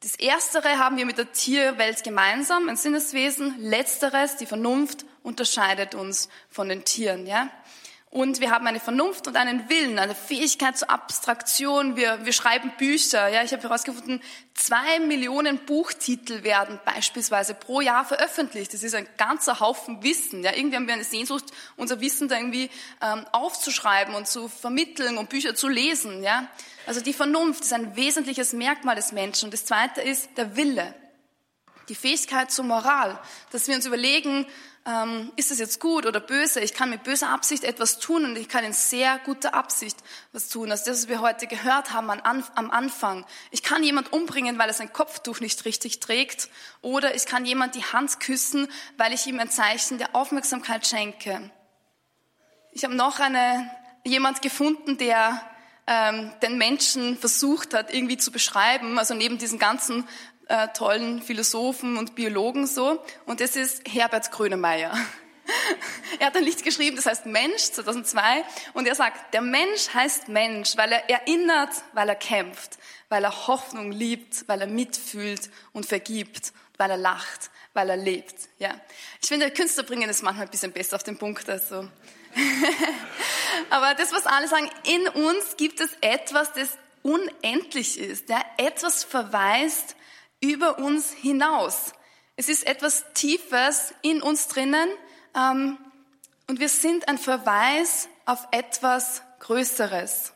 Das 0.00 0.16
Erstere 0.16 0.78
haben 0.78 0.96
wir 0.96 1.06
mit 1.06 1.18
der 1.18 1.32
Tierwelt 1.32 2.02
gemeinsam, 2.02 2.68
ein 2.68 2.76
Sinneswesen. 2.76 3.54
Letzteres, 3.58 4.36
die 4.36 4.46
Vernunft, 4.46 5.04
unterscheidet 5.22 5.94
uns 5.94 6.28
von 6.50 6.68
den 6.68 6.84
Tieren. 6.84 7.26
Ja? 7.26 7.50
Und 8.12 8.40
wir 8.42 8.50
haben 8.50 8.66
eine 8.66 8.78
Vernunft 8.78 9.26
und 9.26 9.36
einen 9.36 9.70
Willen, 9.70 9.98
eine 9.98 10.14
Fähigkeit 10.14 10.76
zur 10.76 10.90
Abstraktion. 10.90 11.96
Wir, 11.96 12.26
wir 12.26 12.34
schreiben 12.34 12.70
Bücher. 12.76 13.28
Ja, 13.28 13.42
ich 13.42 13.52
habe 13.54 13.62
herausgefunden, 13.62 14.20
zwei 14.52 15.00
Millionen 15.00 15.56
Buchtitel 15.64 16.42
werden 16.42 16.78
beispielsweise 16.84 17.54
pro 17.54 17.80
Jahr 17.80 18.04
veröffentlicht. 18.04 18.74
Das 18.74 18.82
ist 18.82 18.94
ein 18.94 19.08
ganzer 19.16 19.60
Haufen 19.60 20.02
Wissen. 20.02 20.44
Ja, 20.44 20.54
irgendwie 20.54 20.76
haben 20.76 20.86
wir 20.86 20.92
eine 20.92 21.04
Sehnsucht, 21.04 21.46
unser 21.78 22.02
Wissen 22.02 22.28
da 22.28 22.36
irgendwie 22.36 22.68
ähm, 23.00 23.24
aufzuschreiben 23.32 24.14
und 24.14 24.28
zu 24.28 24.46
vermitteln 24.46 25.16
und 25.16 25.30
Bücher 25.30 25.54
zu 25.54 25.68
lesen. 25.68 26.22
Ja, 26.22 26.48
also 26.86 27.00
die 27.00 27.14
Vernunft 27.14 27.62
ist 27.62 27.72
ein 27.72 27.96
wesentliches 27.96 28.52
Merkmal 28.52 28.94
des 28.94 29.12
Menschen. 29.12 29.46
Und 29.46 29.54
das 29.54 29.64
Zweite 29.64 30.02
ist 30.02 30.28
der 30.36 30.54
Wille, 30.54 30.94
die 31.92 31.96
Fähigkeit 31.96 32.50
zur 32.50 32.64
Moral, 32.64 33.20
dass 33.50 33.68
wir 33.68 33.74
uns 33.74 33.84
überlegen, 33.84 34.46
ähm, 34.86 35.30
ist 35.36 35.50
es 35.50 35.58
jetzt 35.58 35.78
gut 35.78 36.06
oder 36.06 36.20
böse? 36.20 36.60
Ich 36.60 36.72
kann 36.72 36.88
mit 36.88 37.02
böser 37.02 37.28
Absicht 37.28 37.64
etwas 37.64 37.98
tun 37.98 38.24
und 38.24 38.36
ich 38.38 38.48
kann 38.48 38.64
in 38.64 38.72
sehr 38.72 39.18
guter 39.26 39.52
Absicht 39.52 39.98
was 40.32 40.48
tun. 40.48 40.70
Ist 40.70 40.84
das, 40.84 41.02
was 41.02 41.08
wir 41.08 41.20
heute 41.20 41.46
gehört 41.46 41.92
haben 41.92 42.10
am 42.10 42.70
Anfang. 42.70 43.26
Ich 43.50 43.62
kann 43.62 43.84
jemand 43.84 44.10
umbringen, 44.10 44.58
weil 44.58 44.68
er 44.68 44.74
sein 44.74 44.90
Kopftuch 44.90 45.40
nicht 45.40 45.66
richtig 45.66 46.00
trägt 46.00 46.48
oder 46.80 47.14
ich 47.14 47.26
kann 47.26 47.44
jemand 47.44 47.74
die 47.74 47.84
Hand 47.84 48.20
küssen, 48.20 48.66
weil 48.96 49.12
ich 49.12 49.26
ihm 49.26 49.38
ein 49.38 49.50
Zeichen 49.50 49.98
der 49.98 50.16
Aufmerksamkeit 50.16 50.86
schenke. 50.86 51.50
Ich 52.72 52.84
habe 52.84 52.94
noch 52.94 53.20
eine, 53.20 53.70
jemand 54.02 54.40
gefunden, 54.40 54.96
der 54.96 55.42
ähm, 55.86 56.32
den 56.42 56.58
Menschen 56.58 57.18
versucht 57.18 57.74
hat, 57.74 57.92
irgendwie 57.92 58.16
zu 58.16 58.30
beschreiben, 58.30 58.98
also 58.98 59.14
neben 59.14 59.38
diesen 59.38 59.58
ganzen 59.58 60.08
äh, 60.52 60.68
tollen 60.68 61.22
Philosophen 61.22 61.96
und 61.96 62.14
Biologen 62.14 62.66
so. 62.66 63.02
Und 63.24 63.40
das 63.40 63.56
ist 63.56 63.88
Herbert 63.88 64.30
Grönemeyer. 64.30 64.92
Er 66.20 66.28
hat 66.28 66.36
ein 66.36 66.44
Lied 66.44 66.62
geschrieben, 66.62 66.94
das 66.94 67.06
heißt 67.06 67.26
Mensch 67.26 67.62
2002 67.72 68.44
und 68.74 68.86
er 68.86 68.94
sagt, 68.94 69.34
der 69.34 69.40
Mensch 69.40 69.92
heißt 69.92 70.28
Mensch, 70.28 70.76
weil 70.76 70.92
er 70.92 71.10
erinnert, 71.10 71.70
weil 71.94 72.08
er 72.08 72.14
kämpft, 72.14 72.78
weil 73.08 73.24
er 73.24 73.48
Hoffnung 73.48 73.90
liebt, 73.90 74.46
weil 74.46 74.60
er 74.60 74.68
mitfühlt 74.68 75.50
und 75.72 75.84
vergibt, 75.84 76.52
weil 76.76 76.90
er 76.90 76.96
lacht, 76.96 77.50
weil 77.74 77.90
er 77.90 77.96
lebt. 77.96 78.36
Ja, 78.58 78.80
ich 79.20 79.28
finde, 79.28 79.50
Künstler 79.50 79.82
bringen 79.82 80.08
es 80.08 80.22
manchmal 80.22 80.46
ein 80.46 80.50
bisschen 80.50 80.70
besser 80.70 80.94
auf 80.94 81.02
den 81.02 81.18
Punkt. 81.18 81.50
Also. 81.50 81.88
Aber 83.70 83.94
das, 83.94 84.12
was 84.12 84.24
alle 84.26 84.46
sagen, 84.46 84.70
in 84.84 85.08
uns 85.08 85.56
gibt 85.56 85.80
es 85.80 85.90
etwas, 86.02 86.52
das 86.52 86.78
unendlich 87.02 87.98
ist, 87.98 88.28
ja? 88.28 88.40
etwas 88.58 89.02
verweist 89.02 89.96
über 90.42 90.78
uns 90.78 91.12
hinaus. 91.12 91.92
Es 92.36 92.48
ist 92.48 92.66
etwas 92.66 93.04
Tiefes 93.14 93.94
in 94.02 94.20
uns 94.20 94.48
drinnen 94.48 94.88
ähm, 95.34 95.78
und 96.48 96.60
wir 96.60 96.68
sind 96.68 97.08
ein 97.08 97.18
Verweis 97.18 98.08
auf 98.26 98.48
etwas 98.50 99.22
Größeres. 99.40 100.32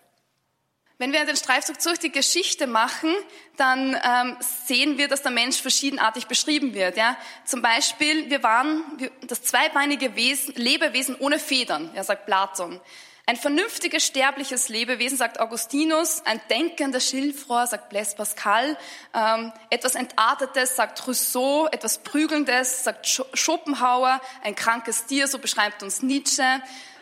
Wenn 0.98 1.12
wir 1.12 1.26
den 1.26 1.36
Streifzug 1.36 1.78
durch 1.80 1.98
die 1.98 2.10
Geschichte 2.10 2.66
machen, 2.66 3.14
dann 3.58 4.00
ähm, 4.02 4.36
sehen 4.40 4.96
wir, 4.96 5.08
dass 5.08 5.20
der 5.20 5.30
Mensch 5.30 5.60
verschiedenartig 5.60 6.26
beschrieben 6.26 6.72
wird. 6.72 6.96
Ja? 6.96 7.18
Zum 7.44 7.60
Beispiel, 7.60 8.30
wir 8.30 8.42
waren 8.42 8.82
das 9.26 9.42
zweibeinige 9.42 10.16
Wesen, 10.16 10.54
Lebewesen 10.54 11.14
ohne 11.16 11.38
Federn, 11.38 11.90
ja, 11.94 12.02
sagt 12.02 12.24
Platon. 12.24 12.80
Ein 13.28 13.36
vernünftiges, 13.36 14.06
sterbliches 14.06 14.68
Lebewesen, 14.68 15.18
sagt 15.18 15.40
Augustinus, 15.40 16.22
ein 16.24 16.40
denkender 16.48 17.00
Schilfrohr, 17.00 17.66
sagt 17.66 17.88
Blaise 17.88 18.14
Pascal, 18.14 18.78
ähm, 19.12 19.52
etwas 19.68 19.96
Entartetes, 19.96 20.76
sagt 20.76 21.04
Rousseau, 21.08 21.66
etwas 21.72 21.98
Prügelndes, 21.98 22.84
sagt 22.84 23.04
Schopenhauer, 23.34 24.20
ein 24.44 24.54
krankes 24.54 25.06
Tier, 25.06 25.26
so 25.26 25.40
beschreibt 25.40 25.82
uns 25.82 26.04
Nietzsche, 26.04 26.44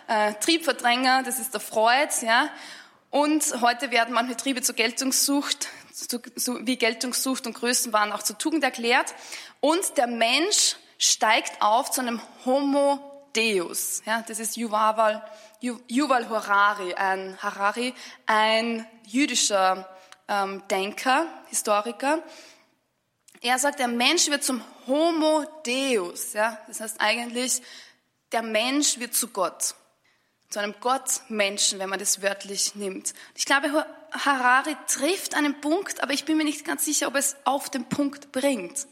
äh, 0.09 0.33
Triebverdränger, 0.41 1.25
das 1.25 1.39
ist 1.39 1.53
der 1.53 1.61
Freud, 1.61 2.09
ja. 2.23 2.49
Und 3.11 3.61
heute 3.61 3.91
werden 3.91 4.15
manche 4.15 4.35
Triebe 4.35 4.63
zur 4.63 4.77
Geltungssucht, 4.77 5.69
zu, 5.93 6.23
so 6.37 6.67
wie 6.67 6.77
Geltungssucht 6.77 7.47
und 7.47 7.53
Größenwahn 7.53 8.13
auch 8.13 8.23
zur 8.23 8.39
Tugend 8.39 8.65
erklärt. 8.65 9.15
Und 9.61 9.99
der 9.99 10.07
Mensch 10.07 10.77
steigt 10.97 11.61
auf 11.61 11.91
zu 11.91 12.01
einem 12.01 12.23
Homo 12.47 13.14
Deus. 13.35 14.03
Ja, 14.07 14.23
das 14.27 14.39
ist 14.39 14.57
Yuval, 14.57 15.23
Yuval 15.61 16.29
Harari, 16.29 16.95
ein, 16.95 17.37
Harari, 17.43 17.95
ein 18.27 18.87
jüdischer 19.07 19.89
ähm, 20.29 20.63
Denker, 20.71 21.27
Historiker. 21.49 22.23
Er 23.41 23.59
sagt, 23.59 23.79
der 23.79 23.89
Mensch 23.89 24.29
wird 24.29 24.43
zum 24.43 24.63
Homo 24.87 25.45
Deus. 25.67 26.33
Ja, 26.33 26.59
das 26.67 26.81
heißt 26.81 27.01
eigentlich, 27.01 27.63
der 28.33 28.43
Mensch 28.43 28.99
wird 28.99 29.15
zu 29.15 29.29
Gott. 29.29 29.75
Zu 30.49 30.61
einem 30.61 30.75
Gottmenschen, 30.81 31.79
wenn 31.79 31.91
man 31.91 31.99
das 31.99 32.23
wörtlich 32.23 32.75
nimmt. 32.75 33.13
Ich 33.35 33.45
glaube, 33.45 33.87
Harari 34.13 34.77
trifft 34.87 35.35
einen 35.35 35.61
Punkt, 35.61 36.03
aber 36.03 36.13
ich 36.13 36.25
bin 36.25 36.37
mir 36.37 36.45
nicht 36.45 36.65
ganz 36.65 36.85
sicher, 36.85 37.09
ob 37.09 37.17
es 37.17 37.37
auf 37.45 37.69
den 37.69 37.89
Punkt 37.89 38.33
bringt. 38.33 38.87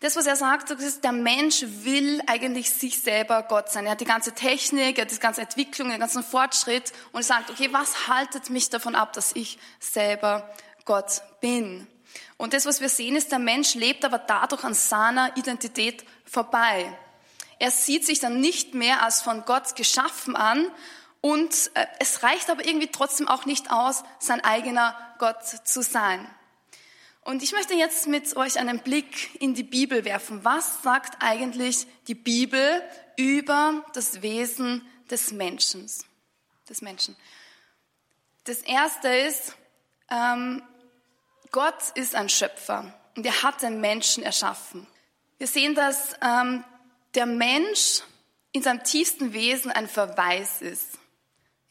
Das, 0.00 0.14
was 0.14 0.26
er 0.26 0.36
sagt, 0.36 0.70
ist, 0.70 1.02
der 1.02 1.10
Mensch 1.10 1.64
will 1.82 2.22
eigentlich 2.28 2.70
sich 2.70 3.00
selber 3.00 3.42
Gott 3.42 3.68
sein. 3.70 3.84
Er 3.84 3.92
hat 3.92 4.00
die 4.00 4.04
ganze 4.04 4.32
Technik, 4.32 4.96
er 4.96 5.04
hat 5.04 5.10
die 5.10 5.18
ganze 5.18 5.40
Entwicklung, 5.40 5.88
den 5.90 5.98
ganzen 5.98 6.22
Fortschritt 6.22 6.92
und 7.10 7.24
sagt, 7.24 7.50
okay, 7.50 7.68
was 7.72 8.06
haltet 8.06 8.48
mich 8.48 8.70
davon 8.70 8.94
ab, 8.94 9.12
dass 9.12 9.34
ich 9.34 9.58
selber 9.80 10.48
Gott 10.84 11.22
bin? 11.40 11.88
Und 12.36 12.52
das, 12.52 12.64
was 12.64 12.80
wir 12.80 12.88
sehen, 12.88 13.16
ist, 13.16 13.32
der 13.32 13.40
Mensch 13.40 13.74
lebt 13.74 14.04
aber 14.04 14.18
dadurch 14.18 14.62
an 14.62 14.74
seiner 14.74 15.36
Identität 15.36 16.04
vorbei. 16.24 16.96
Er 17.58 17.72
sieht 17.72 18.06
sich 18.06 18.20
dann 18.20 18.40
nicht 18.40 18.74
mehr 18.74 19.02
als 19.02 19.20
von 19.20 19.44
Gott 19.44 19.74
geschaffen 19.74 20.36
an 20.36 20.70
und 21.20 21.72
äh, 21.74 21.86
es 21.98 22.22
reicht 22.22 22.50
aber 22.50 22.64
irgendwie 22.64 22.86
trotzdem 22.86 23.26
auch 23.26 23.46
nicht 23.46 23.72
aus, 23.72 24.04
sein 24.20 24.44
eigener 24.44 24.96
Gott 25.18 25.42
zu 25.42 25.82
sein. 25.82 26.24
Und 27.28 27.42
ich 27.42 27.52
möchte 27.52 27.74
jetzt 27.74 28.06
mit 28.06 28.38
euch 28.38 28.58
einen 28.58 28.78
Blick 28.78 29.38
in 29.38 29.52
die 29.52 29.62
Bibel 29.62 30.06
werfen. 30.06 30.46
Was 30.46 30.82
sagt 30.82 31.22
eigentlich 31.22 31.86
die 32.06 32.14
Bibel 32.14 32.82
über 33.18 33.84
das 33.92 34.22
Wesen 34.22 34.80
des 35.10 35.32
Menschen? 35.32 35.90
Des 36.70 36.80
Menschen. 36.80 37.14
Das 38.44 38.62
erste 38.62 39.08
ist, 39.08 39.54
ähm, 40.10 40.62
Gott 41.50 41.90
ist 41.96 42.14
ein 42.14 42.30
Schöpfer 42.30 42.94
und 43.14 43.26
er 43.26 43.42
hat 43.42 43.60
den 43.60 43.78
Menschen 43.82 44.22
erschaffen. 44.22 44.86
Wir 45.36 45.48
sehen, 45.48 45.74
dass 45.74 46.14
ähm, 46.22 46.64
der 47.14 47.26
Mensch 47.26 48.00
in 48.52 48.62
seinem 48.62 48.82
tiefsten 48.84 49.34
Wesen 49.34 49.70
ein 49.70 49.86
Verweis 49.86 50.62
ist. 50.62 50.96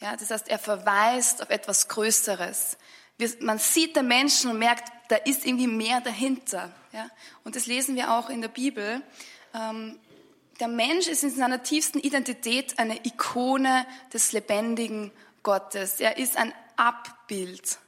Ja, 0.01 0.15
das 0.15 0.29
heißt, 0.29 0.49
er 0.49 0.59
verweist 0.59 1.41
auf 1.41 1.49
etwas 1.49 1.87
Größeres. 1.87 2.77
Man 3.39 3.57
sieht 3.57 3.95
den 3.95 4.07
Menschen 4.07 4.51
und 4.51 4.59
merkt, 4.59 4.91
da 5.09 5.15
ist 5.15 5.45
irgendwie 5.45 5.67
mehr 5.67 6.01
dahinter. 6.01 6.71
Ja? 6.91 7.09
Und 7.43 7.55
das 7.55 7.65
lesen 7.65 7.95
wir 7.95 8.13
auch 8.13 8.29
in 8.29 8.41
der 8.41 8.49
Bibel. 8.49 9.01
Ähm, 9.53 9.99
der 10.59 10.67
Mensch 10.67 11.07
ist 11.07 11.23
in 11.23 11.29
seiner 11.29 11.63
tiefsten 11.63 11.99
Identität 11.99 12.79
eine 12.79 13.05
Ikone 13.05 13.85
des 14.13 14.31
lebendigen 14.33 15.11
Gottes. 15.43 15.99
Er 15.99 16.17
ist 16.17 16.37
ein 16.37 16.53
Abbild. 16.75 17.79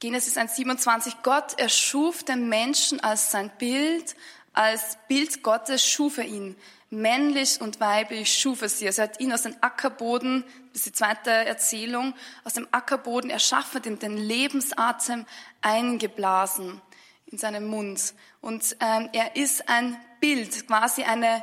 Genesis 0.00 0.36
1,27. 0.36 1.16
Gott 1.22 1.58
erschuf 1.58 2.24
den 2.24 2.48
Menschen 2.48 3.00
als 3.00 3.30
sein 3.30 3.50
Bild, 3.58 4.16
als 4.52 4.98
Bild 5.08 5.42
Gottes 5.42 5.84
schuf 5.84 6.18
er 6.18 6.26
ihn. 6.26 6.56
Männlich 6.94 7.60
und 7.60 7.80
weiblich 7.80 8.32
schuf 8.32 8.62
er 8.62 8.68
sie. 8.68 8.86
Also 8.86 9.02
er 9.02 9.08
hat 9.08 9.20
ihn 9.20 9.32
aus 9.32 9.42
dem 9.42 9.54
Ackerboden, 9.60 10.44
das 10.72 10.80
ist 10.82 10.86
die 10.86 10.92
zweite 10.92 11.30
Erzählung, 11.30 12.14
aus 12.44 12.54
dem 12.54 12.68
Ackerboden 12.70 13.30
erschaffen, 13.30 13.82
dem 13.82 13.98
den 13.98 14.16
Lebensatem 14.16 15.26
eingeblasen 15.60 16.80
in 17.26 17.38
seinen 17.38 17.66
Mund. 17.66 18.14
Und 18.40 18.76
ähm, 18.80 19.08
er 19.12 19.36
ist 19.36 19.68
ein 19.68 19.96
Bild, 20.20 20.66
quasi 20.66 21.02
eine 21.02 21.42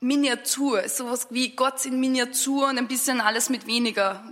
Miniatur, 0.00 0.88
sowas 0.88 1.28
wie 1.30 1.56
Gott 1.56 1.84
in 1.84 1.98
Miniatur 1.98 2.68
und 2.68 2.78
ein 2.78 2.88
bisschen 2.88 3.20
alles 3.20 3.50
mit 3.50 3.66
weniger 3.66 4.22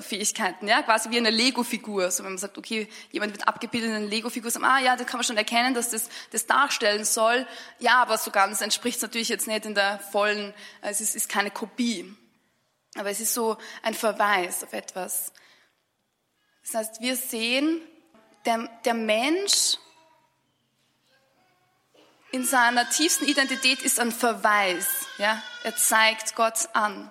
Fähigkeiten, 0.00 0.68
ja, 0.68 0.82
quasi 0.82 1.10
wie 1.10 1.18
eine 1.18 1.30
Lego-Figur. 1.30 2.10
So 2.10 2.24
wenn 2.24 2.32
man 2.32 2.38
sagt, 2.38 2.58
okay, 2.58 2.88
jemand 3.10 3.32
wird 3.32 3.46
abgebildet 3.46 3.90
in 3.90 3.96
eine 3.96 4.06
Lego-Figur, 4.06 4.50
sagt, 4.50 4.64
ah 4.64 4.78
ja, 4.78 4.96
da 4.96 5.04
kann 5.04 5.18
man 5.18 5.24
schon 5.24 5.36
erkennen, 5.36 5.74
dass 5.74 5.90
das 5.90 6.08
das 6.30 6.46
darstellen 6.46 7.04
soll. 7.04 7.46
Ja, 7.78 8.02
aber 8.02 8.18
so 8.18 8.30
ganz 8.30 8.60
entspricht 8.60 8.96
es 8.96 9.02
natürlich 9.02 9.28
jetzt 9.28 9.46
nicht 9.46 9.66
in 9.66 9.74
der 9.74 9.98
vollen, 9.98 10.54
also 10.80 11.02
es 11.02 11.14
ist 11.14 11.28
keine 11.28 11.50
Kopie. 11.50 12.14
Aber 12.96 13.10
es 13.10 13.20
ist 13.20 13.34
so 13.34 13.58
ein 13.82 13.94
Verweis 13.94 14.64
auf 14.64 14.72
etwas. 14.72 15.32
Das 16.64 16.74
heißt, 16.74 17.00
wir 17.00 17.16
sehen, 17.16 17.80
der, 18.46 18.68
der 18.84 18.94
Mensch, 18.94 19.76
in 22.32 22.44
seiner 22.44 22.88
tiefsten 22.90 23.24
Identität 23.26 23.82
ist 23.82 24.00
ein 24.00 24.12
Verweis. 24.12 24.86
Ja? 25.18 25.42
Er 25.62 25.76
zeigt 25.76 26.34
Gott 26.34 26.68
an. 26.72 27.10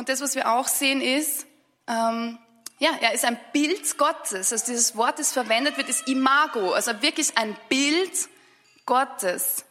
Und 0.00 0.08
das, 0.08 0.22
was 0.22 0.34
wir 0.34 0.50
auch 0.50 0.66
sehen, 0.66 1.02
ist, 1.02 1.46
ähm, 1.86 2.38
ja, 2.78 2.88
er 3.02 3.12
ist 3.12 3.26
ein 3.26 3.38
Bild 3.52 3.98
Gottes. 3.98 4.50
Also 4.50 4.64
dieses 4.64 4.96
Wort, 4.96 5.18
das 5.18 5.30
verwendet 5.30 5.76
wird, 5.76 5.90
ist 5.90 6.08
Imago, 6.08 6.72
also 6.72 7.02
wirklich 7.02 7.36
ein 7.36 7.54
Bild 7.68 8.10
Gottes. 8.86 9.66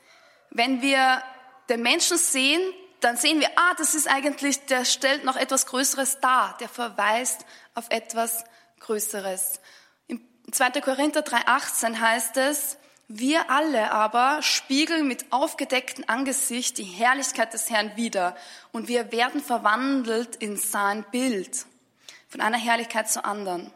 Wenn 0.51 0.83
wir 0.83 1.24
den 1.67 1.81
Menschen 1.81 2.19
sehen, 2.19 2.62
dann 3.00 3.17
sehen 3.17 3.39
wir, 3.39 3.50
ah, 3.55 3.74
das 3.79 3.95
ist 3.95 4.07
eigentlich, 4.07 4.63
der 4.67 4.86
stellt 4.86 5.24
noch 5.24 5.36
etwas 5.36 5.65
Größeres 5.65 6.19
dar, 6.19 6.55
der 6.59 6.69
verweist 6.69 7.43
auf 7.74 7.86
etwas 7.89 8.43
Größeres. 8.81 9.59
Im 10.05 10.21
2. 10.51 10.79
Korinther 10.81 11.21
3,18 11.21 12.00
heißt 12.00 12.38
es, 12.38 12.77
wir 13.11 13.49
alle 13.49 13.91
aber 13.91 14.43
spiegeln 14.43 15.07
mit 15.07 15.31
aufgedecktem 15.31 16.05
Angesicht 16.05 16.77
die 16.77 16.83
Herrlichkeit 16.83 17.51
des 17.53 17.71
Herrn 17.71 17.95
wider 17.95 18.37
und 18.71 18.87
wir 18.87 19.11
werden 19.11 19.41
verwandelt 19.41 20.35
in 20.35 20.57
sein 20.57 21.03
Bild, 21.11 21.65
von 22.27 22.39
einer 22.39 22.59
Herrlichkeit 22.59 23.09
zur 23.09 23.25
anderen. 23.25 23.71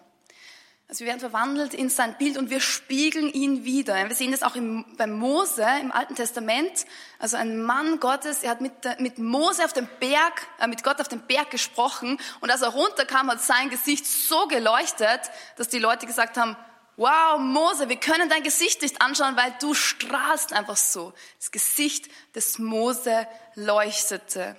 Also 0.87 0.99
wir 0.99 1.07
werden 1.07 1.21
verwandelt 1.21 1.73
in 1.73 1.89
sein 1.89 2.15
Bild 2.19 2.37
und 2.37 2.51
wir 2.51 2.59
spiegeln 2.59 3.33
ihn 3.33 3.65
wieder. 3.65 3.95
Wir 4.07 4.15
sehen 4.15 4.31
das 4.31 4.43
auch 4.43 4.55
im, 4.55 4.85
beim 4.97 5.13
Mose 5.17 5.65
im 5.81 5.91
Alten 5.91 6.13
Testament. 6.13 6.85
Also 7.17 7.35
ein 7.35 7.59
Mann 7.59 7.99
Gottes, 7.99 8.43
er 8.43 8.51
hat 8.51 8.61
mit, 8.61 8.73
mit 8.99 9.17
Mose 9.17 9.65
auf 9.65 9.73
dem 9.73 9.87
Berg, 9.99 10.45
äh, 10.59 10.67
mit 10.67 10.83
Gott 10.83 11.01
auf 11.01 11.07
dem 11.07 11.21
Berg 11.21 11.49
gesprochen 11.49 12.19
und 12.39 12.51
als 12.51 12.61
er 12.61 12.69
runterkam, 12.69 13.31
hat 13.31 13.41
sein 13.41 13.71
Gesicht 13.71 14.05
so 14.05 14.45
geleuchtet, 14.45 15.21
dass 15.55 15.69
die 15.69 15.79
Leute 15.79 16.05
gesagt 16.05 16.37
haben, 16.37 16.55
wow, 16.97 17.39
Mose, 17.39 17.89
wir 17.89 17.97
können 17.97 18.29
dein 18.29 18.43
Gesicht 18.43 18.81
nicht 18.81 19.01
anschauen, 19.01 19.35
weil 19.35 19.53
du 19.59 19.73
strahlst 19.73 20.53
einfach 20.53 20.77
so. 20.77 21.13
Das 21.39 21.51
Gesicht 21.51 22.09
des 22.35 22.59
Mose 22.59 23.27
leuchtete. 23.55 24.55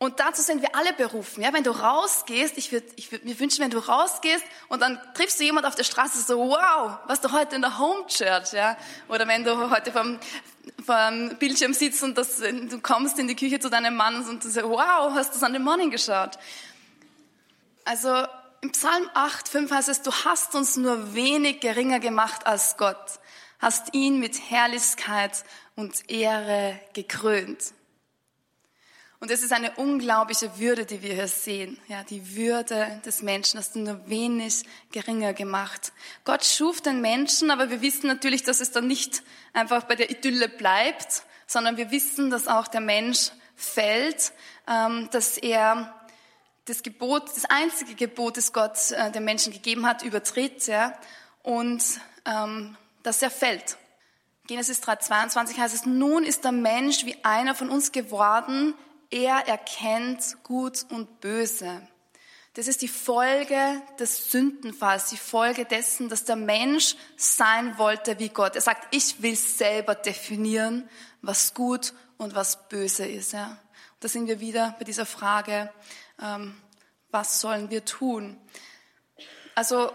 Und 0.00 0.20
dazu 0.20 0.42
sind 0.42 0.62
wir 0.62 0.76
alle 0.76 0.92
berufen. 0.92 1.42
Ja, 1.42 1.52
wenn 1.52 1.64
du 1.64 1.72
rausgehst, 1.72 2.56
ich 2.56 2.70
würde 2.70 2.86
ich 2.94 3.10
würd 3.10 3.24
mir 3.24 3.38
wünschen, 3.40 3.64
wenn 3.64 3.70
du 3.70 3.78
rausgehst 3.78 4.44
und 4.68 4.80
dann 4.80 5.00
triffst 5.14 5.40
du 5.40 5.44
jemand 5.44 5.66
auf 5.66 5.74
der 5.74 5.82
Straße 5.82 6.22
so, 6.22 6.38
wow, 6.38 6.98
was 7.06 7.20
du 7.20 7.32
heute 7.32 7.56
in 7.56 7.62
der 7.62 7.78
Home 7.78 8.06
Church, 8.06 8.52
ja, 8.52 8.76
oder 9.08 9.26
wenn 9.26 9.42
du 9.42 9.70
heute 9.70 9.90
vom, 9.90 10.20
vom 10.86 11.36
Bildschirm 11.38 11.74
sitzt 11.74 12.04
und 12.04 12.16
das, 12.16 12.36
du 12.36 12.80
kommst 12.80 13.18
in 13.18 13.26
die 13.26 13.34
Küche 13.34 13.58
zu 13.58 13.70
deinem 13.70 13.96
Mann 13.96 14.24
und 14.24 14.44
du 14.44 14.48
sagst, 14.48 14.70
wow, 14.70 15.12
hast 15.14 15.34
du 15.34 15.38
Sunday 15.38 15.58
Morning 15.58 15.90
geschaut? 15.90 16.38
Also 17.84 18.24
im 18.60 18.72
Psalm 18.72 19.08
8, 19.14 19.48
5 19.48 19.70
heißt 19.70 19.88
es, 19.88 20.02
du 20.02 20.12
hast 20.12 20.54
uns 20.54 20.76
nur 20.76 21.14
wenig 21.14 21.60
geringer 21.60 22.00
gemacht 22.00 22.46
als 22.46 22.76
Gott, 22.76 23.20
hast 23.58 23.94
ihn 23.94 24.18
mit 24.18 24.50
Herrlichkeit 24.50 25.44
und 25.76 26.10
Ehre 26.10 26.78
gekrönt. 26.92 27.72
Und 29.20 29.32
es 29.32 29.42
ist 29.42 29.52
eine 29.52 29.72
unglaubliche 29.72 30.60
Würde, 30.60 30.86
die 30.86 31.02
wir 31.02 31.14
hier 31.14 31.26
sehen. 31.26 31.76
Ja, 31.88 32.04
die 32.04 32.36
Würde 32.36 33.00
des 33.04 33.20
Menschen 33.20 33.58
hast 33.58 33.74
du 33.74 33.80
nur 33.80 34.08
wenig 34.08 34.64
geringer 34.92 35.34
gemacht. 35.34 35.92
Gott 36.24 36.44
schuf 36.44 36.80
den 36.80 37.00
Menschen, 37.00 37.50
aber 37.50 37.68
wir 37.68 37.82
wissen 37.82 38.06
natürlich, 38.06 38.44
dass 38.44 38.60
es 38.60 38.70
dann 38.70 38.86
nicht 38.86 39.24
einfach 39.52 39.84
bei 39.84 39.96
der 39.96 40.10
Idylle 40.10 40.48
bleibt, 40.48 41.24
sondern 41.48 41.76
wir 41.76 41.90
wissen, 41.90 42.30
dass 42.30 42.46
auch 42.46 42.68
der 42.68 42.80
Mensch 42.80 43.30
fällt, 43.56 44.32
ähm, 44.68 45.08
dass 45.10 45.36
er 45.36 45.97
das 46.68 46.82
Gebot, 46.82 47.28
das 47.28 47.44
einzige 47.46 47.94
Gebot, 47.94 48.36
das 48.36 48.52
Gott 48.52 48.90
äh, 48.92 49.10
dem 49.10 49.24
Menschen 49.24 49.52
gegeben 49.52 49.86
hat, 49.86 50.02
übertritt, 50.02 50.66
ja, 50.66 50.98
und 51.42 51.82
ähm, 52.24 52.76
dass 53.02 53.22
er 53.22 53.30
fällt. 53.30 53.78
Genesis 54.46 54.82
3,22 54.82 55.58
heißt 55.58 55.74
es, 55.74 55.86
nun 55.86 56.24
ist 56.24 56.44
der 56.44 56.52
Mensch 56.52 57.04
wie 57.04 57.16
einer 57.22 57.54
von 57.54 57.70
uns 57.70 57.92
geworden, 57.92 58.74
er 59.10 59.46
erkennt 59.46 60.36
Gut 60.42 60.86
und 60.90 61.20
Böse. 61.20 61.82
Das 62.54 62.66
ist 62.66 62.82
die 62.82 62.88
Folge 62.88 63.80
des 63.98 64.30
Sündenfalls, 64.30 65.10
die 65.10 65.16
Folge 65.16 65.64
dessen, 65.64 66.08
dass 66.08 66.24
der 66.24 66.36
Mensch 66.36 66.96
sein 67.16 67.78
wollte 67.78 68.18
wie 68.18 68.30
Gott. 68.30 68.56
Er 68.56 68.60
sagt, 68.60 68.94
ich 68.94 69.22
will 69.22 69.36
selber 69.36 69.94
definieren, 69.94 70.88
was 71.22 71.54
gut 71.54 71.94
und 72.16 72.34
was 72.34 72.68
böse 72.68 73.06
ist. 73.06 73.32
Ja. 73.32 73.58
Da 74.00 74.08
sind 74.08 74.26
wir 74.26 74.40
wieder 74.40 74.74
bei 74.78 74.84
dieser 74.84 75.06
Frage, 75.06 75.72
was 77.10 77.40
sollen 77.40 77.70
wir 77.70 77.84
tun? 77.84 78.36
Also 79.54 79.92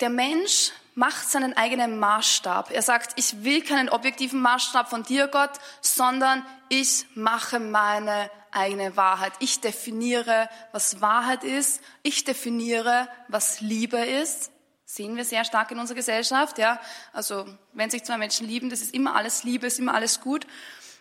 der 0.00 0.10
Mensch 0.10 0.72
macht 0.94 1.30
seinen 1.30 1.56
eigenen 1.56 1.98
Maßstab. 1.98 2.72
Er 2.72 2.82
sagt, 2.82 3.12
ich 3.16 3.44
will 3.44 3.62
keinen 3.62 3.88
objektiven 3.88 4.40
Maßstab 4.40 4.90
von 4.90 5.04
dir, 5.04 5.28
Gott, 5.28 5.52
sondern 5.80 6.44
ich 6.68 7.06
mache 7.14 7.60
meine 7.60 8.30
eigene 8.50 8.96
Wahrheit. 8.96 9.32
Ich 9.38 9.60
definiere, 9.60 10.48
was 10.72 11.00
Wahrheit 11.00 11.44
ist. 11.44 11.80
Ich 12.02 12.24
definiere, 12.24 13.08
was 13.28 13.60
Liebe 13.60 13.98
ist. 13.98 14.50
Sehen 14.84 15.16
wir 15.16 15.24
sehr 15.24 15.44
stark 15.44 15.70
in 15.70 15.78
unserer 15.78 15.96
Gesellschaft, 15.96 16.58
ja. 16.58 16.80
Also, 17.12 17.46
wenn 17.74 17.90
sich 17.90 18.04
zwei 18.04 18.16
Menschen 18.16 18.48
lieben, 18.48 18.70
das 18.70 18.80
ist 18.80 18.94
immer 18.94 19.14
alles 19.14 19.44
Liebe, 19.44 19.66
ist 19.66 19.78
immer 19.78 19.94
alles 19.94 20.20
gut. 20.20 20.46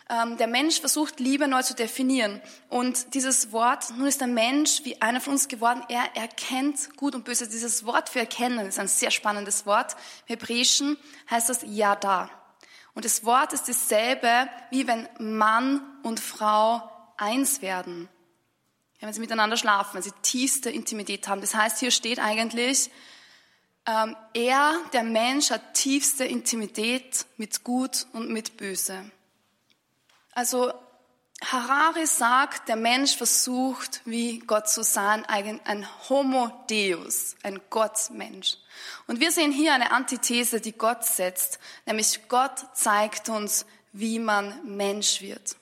Ähm, 0.10 0.38
der 0.38 0.48
Mensch 0.48 0.80
versucht, 0.80 1.20
Liebe 1.20 1.48
neu 1.50 1.62
zu 1.64 1.76
definieren. 1.76 2.42
Und 2.70 3.14
dieses 3.14 3.52
Wort, 3.52 3.92
nun 3.98 4.08
ist 4.08 4.22
der 4.22 4.28
Mensch 4.28 4.82
wie 4.86 5.02
einer 5.02 5.20
von 5.20 5.34
uns 5.34 5.50
geworden, 5.50 5.84
er 5.90 6.16
erkennt 6.16 6.96
Gut 6.96 7.14
und 7.14 7.26
Böse. 7.26 7.48
Dieses 7.48 7.86
Wort 7.86 8.10
für 8.10 8.20
erkennen 8.20 8.68
ist 8.68 8.80
ein 8.80 8.88
sehr 8.88 9.12
spannendes 9.12 9.66
Wort. 9.66 9.94
Im 10.28 10.38
Hebräischen 10.38 10.98
heißt 11.30 11.50
das 11.50 11.62
Yada. 11.64 12.30
Und 12.94 13.04
das 13.04 13.26
Wort 13.26 13.52
ist 13.52 13.68
dasselbe, 13.68 14.50
wie 14.72 14.88
wenn 14.88 15.10
Mann 15.20 15.82
und 16.04 16.20
Frau 16.20 16.90
eins 17.18 17.62
werden. 17.62 18.08
Wenn 19.00 19.14
sie 19.14 19.20
miteinander 19.20 19.58
schlafen, 19.58 19.96
wenn 19.96 20.02
sie 20.02 20.14
tiefste 20.22 20.70
Intimität 20.70 21.28
haben. 21.28 21.42
Das 21.42 21.54
heißt, 21.54 21.80
hier 21.80 21.92
steht 21.92 22.20
eigentlich, 22.20 22.90
ähm, 23.86 24.16
er, 24.34 24.74
der 24.94 25.04
Mensch, 25.04 25.52
hat 25.52 25.74
tiefste 25.74 26.24
Intimität 26.24 27.26
mit 27.36 27.64
Gut 27.64 28.08
und 28.14 28.30
mit 28.30 28.58
Böse. 28.58 29.12
Also 30.38 30.72
Harari 31.44 32.06
sagt, 32.06 32.70
der 32.70 32.76
Mensch 32.76 33.18
versucht, 33.18 34.02
wie 34.06 34.38
Gott 34.38 34.70
zu 34.70 34.84
sein, 34.84 35.26
ein 35.26 35.88
Homo 36.10 36.52
Deus, 36.70 37.36
ein 37.42 37.60
Gottmensch. 37.72 38.58
Und 39.08 39.20
wir 39.20 39.32
sehen 39.32 39.52
hier 39.52 39.74
eine 39.74 39.90
Antithese, 39.90 40.62
die 40.62 40.74
Gott 40.74 41.04
setzt, 41.04 41.58
nämlich 41.88 42.28
Gott 42.28 42.68
zeigt 42.76 43.30
uns, 43.30 43.66
wie 43.94 44.20
man 44.20 44.54
Mensch 44.64 45.22
wird. 45.22 45.56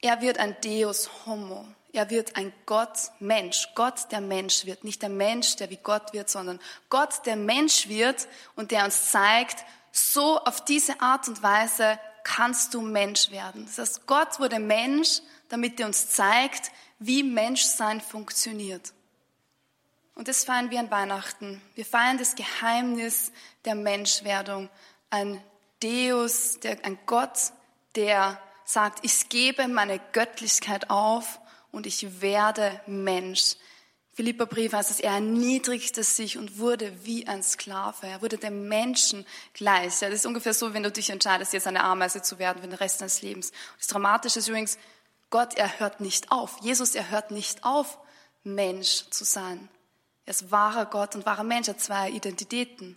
Er 0.00 0.20
wird 0.20 0.38
ein 0.38 0.54
Deus 0.62 1.10
Homo. 1.26 1.66
Er 1.92 2.10
wird 2.10 2.36
ein 2.36 2.52
Gott-Mensch. 2.66 3.70
Gott, 3.74 4.12
der 4.12 4.20
Mensch 4.20 4.66
wird. 4.66 4.84
Nicht 4.84 5.02
der 5.02 5.08
Mensch, 5.08 5.56
der 5.56 5.70
wie 5.70 5.78
Gott 5.78 6.12
wird, 6.12 6.30
sondern 6.30 6.60
Gott, 6.90 7.26
der 7.26 7.34
Mensch 7.34 7.88
wird 7.88 8.28
und 8.54 8.70
der 8.70 8.84
uns 8.84 9.10
zeigt, 9.10 9.64
so 9.90 10.38
auf 10.38 10.64
diese 10.64 11.00
Art 11.00 11.26
und 11.26 11.42
Weise 11.42 11.98
kannst 12.24 12.74
du 12.74 12.80
Mensch 12.80 13.30
werden. 13.30 13.66
Das 13.66 13.78
heißt, 13.78 14.06
Gott 14.06 14.40
wurde 14.40 14.58
Mensch, 14.58 15.20
damit 15.48 15.78
er 15.78 15.86
uns 15.86 16.08
zeigt, 16.08 16.72
wie 16.98 17.22
Menschsein 17.22 18.00
funktioniert. 18.00 18.92
Und 20.14 20.28
das 20.28 20.44
feiern 20.44 20.70
wir 20.70 20.80
an 20.80 20.90
Weihnachten. 20.90 21.60
Wir 21.74 21.84
feiern 21.84 22.18
das 22.18 22.34
Geheimnis 22.34 23.32
der 23.64 23.74
Menschwerdung. 23.74 24.70
Ein 25.10 25.42
Deus, 25.82 26.60
der, 26.60 26.84
ein 26.84 26.98
Gott, 27.06 27.52
der 27.94 28.40
sagt, 28.64 29.00
ich 29.02 29.28
gebe 29.28 29.68
meine 29.68 30.00
Göttlichkeit 30.12 30.88
auf 30.88 31.40
und 31.72 31.86
ich 31.86 32.20
werde 32.20 32.80
Mensch. 32.86 33.56
Philippa 34.14 34.44
Brief 34.44 34.72
heißt 34.72 34.92
es, 34.92 35.00
er 35.00 35.14
erniedrigte 35.14 36.04
sich 36.04 36.38
und 36.38 36.58
wurde 36.58 37.04
wie 37.04 37.26
ein 37.26 37.42
Sklave. 37.42 38.06
Er 38.06 38.22
wurde 38.22 38.38
dem 38.38 38.68
Menschen 38.68 39.26
gleich. 39.54 40.00
Ja, 40.00 40.08
das 40.08 40.20
ist 40.20 40.26
ungefähr 40.26 40.54
so, 40.54 40.72
wenn 40.72 40.84
du 40.84 40.92
dich 40.92 41.10
entscheidest, 41.10 41.52
jetzt 41.52 41.66
eine 41.66 41.82
Ameise 41.82 42.22
zu 42.22 42.38
werden 42.38 42.62
für 42.62 42.68
den 42.68 42.76
Rest 42.76 43.00
deines 43.00 43.22
Lebens. 43.22 43.50
Das 43.78 43.88
Dramatische 43.88 44.38
ist 44.38 44.48
übrigens, 44.48 44.78
Gott, 45.30 45.54
er 45.54 45.80
hört 45.80 46.00
nicht 46.00 46.30
auf. 46.30 46.58
Jesus, 46.60 46.94
er 46.94 47.10
hört 47.10 47.32
nicht 47.32 47.64
auf, 47.64 47.98
Mensch 48.44 49.10
zu 49.10 49.24
sein. 49.24 49.68
Er 50.26 50.30
ist 50.30 50.52
wahrer 50.52 50.86
Gott 50.86 51.16
und 51.16 51.26
wahrer 51.26 51.42
Mensch. 51.42 51.66
Er 51.66 51.74
hat 51.74 51.80
zwei 51.80 52.10
Identitäten. 52.10 52.96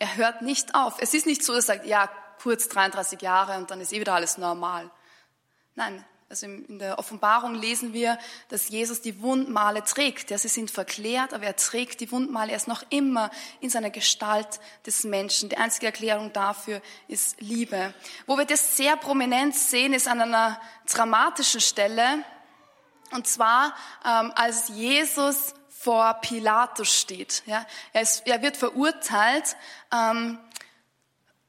Er 0.00 0.16
hört 0.16 0.42
nicht 0.42 0.74
auf. 0.74 0.96
Es 0.98 1.14
ist 1.14 1.26
nicht 1.26 1.44
so, 1.44 1.54
dass 1.54 1.68
er 1.68 1.76
sagt, 1.76 1.86
ja, 1.86 2.10
kurz 2.42 2.68
33 2.68 3.22
Jahre 3.22 3.56
und 3.58 3.70
dann 3.70 3.80
ist 3.80 3.92
eh 3.92 4.00
wieder 4.00 4.14
alles 4.14 4.38
normal. 4.38 4.90
Nein, 5.76 6.04
also 6.32 6.46
in 6.46 6.78
der 6.78 6.98
Offenbarung 6.98 7.54
lesen 7.54 7.92
wir, 7.92 8.18
dass 8.48 8.70
Jesus 8.70 9.02
die 9.02 9.20
Wundmale 9.20 9.84
trägt. 9.84 10.30
Ja, 10.30 10.38
sie 10.38 10.48
sind 10.48 10.70
verklärt, 10.70 11.34
aber 11.34 11.44
er 11.44 11.56
trägt 11.56 12.00
die 12.00 12.10
Wundmale. 12.10 12.52
Er 12.52 12.56
ist 12.56 12.68
noch 12.68 12.82
immer 12.88 13.30
in 13.60 13.68
seiner 13.68 13.90
Gestalt 13.90 14.58
des 14.86 15.04
Menschen. 15.04 15.50
Die 15.50 15.58
einzige 15.58 15.84
Erklärung 15.84 16.32
dafür 16.32 16.80
ist 17.06 17.38
Liebe. 17.42 17.92
Wo 18.26 18.38
wir 18.38 18.46
das 18.46 18.78
sehr 18.78 18.96
prominent 18.96 19.54
sehen, 19.54 19.92
ist 19.92 20.08
an 20.08 20.22
einer 20.22 20.58
dramatischen 20.90 21.60
Stelle. 21.60 22.24
Und 23.10 23.26
zwar, 23.26 23.74
ähm, 24.02 24.32
als 24.34 24.68
Jesus 24.68 25.52
vor 25.68 26.14
Pilatus 26.14 26.98
steht. 26.98 27.42
Ja, 27.44 27.66
er, 27.92 28.00
ist, 28.00 28.26
er 28.26 28.40
wird 28.40 28.56
verurteilt. 28.56 29.54
Ähm, 29.92 30.38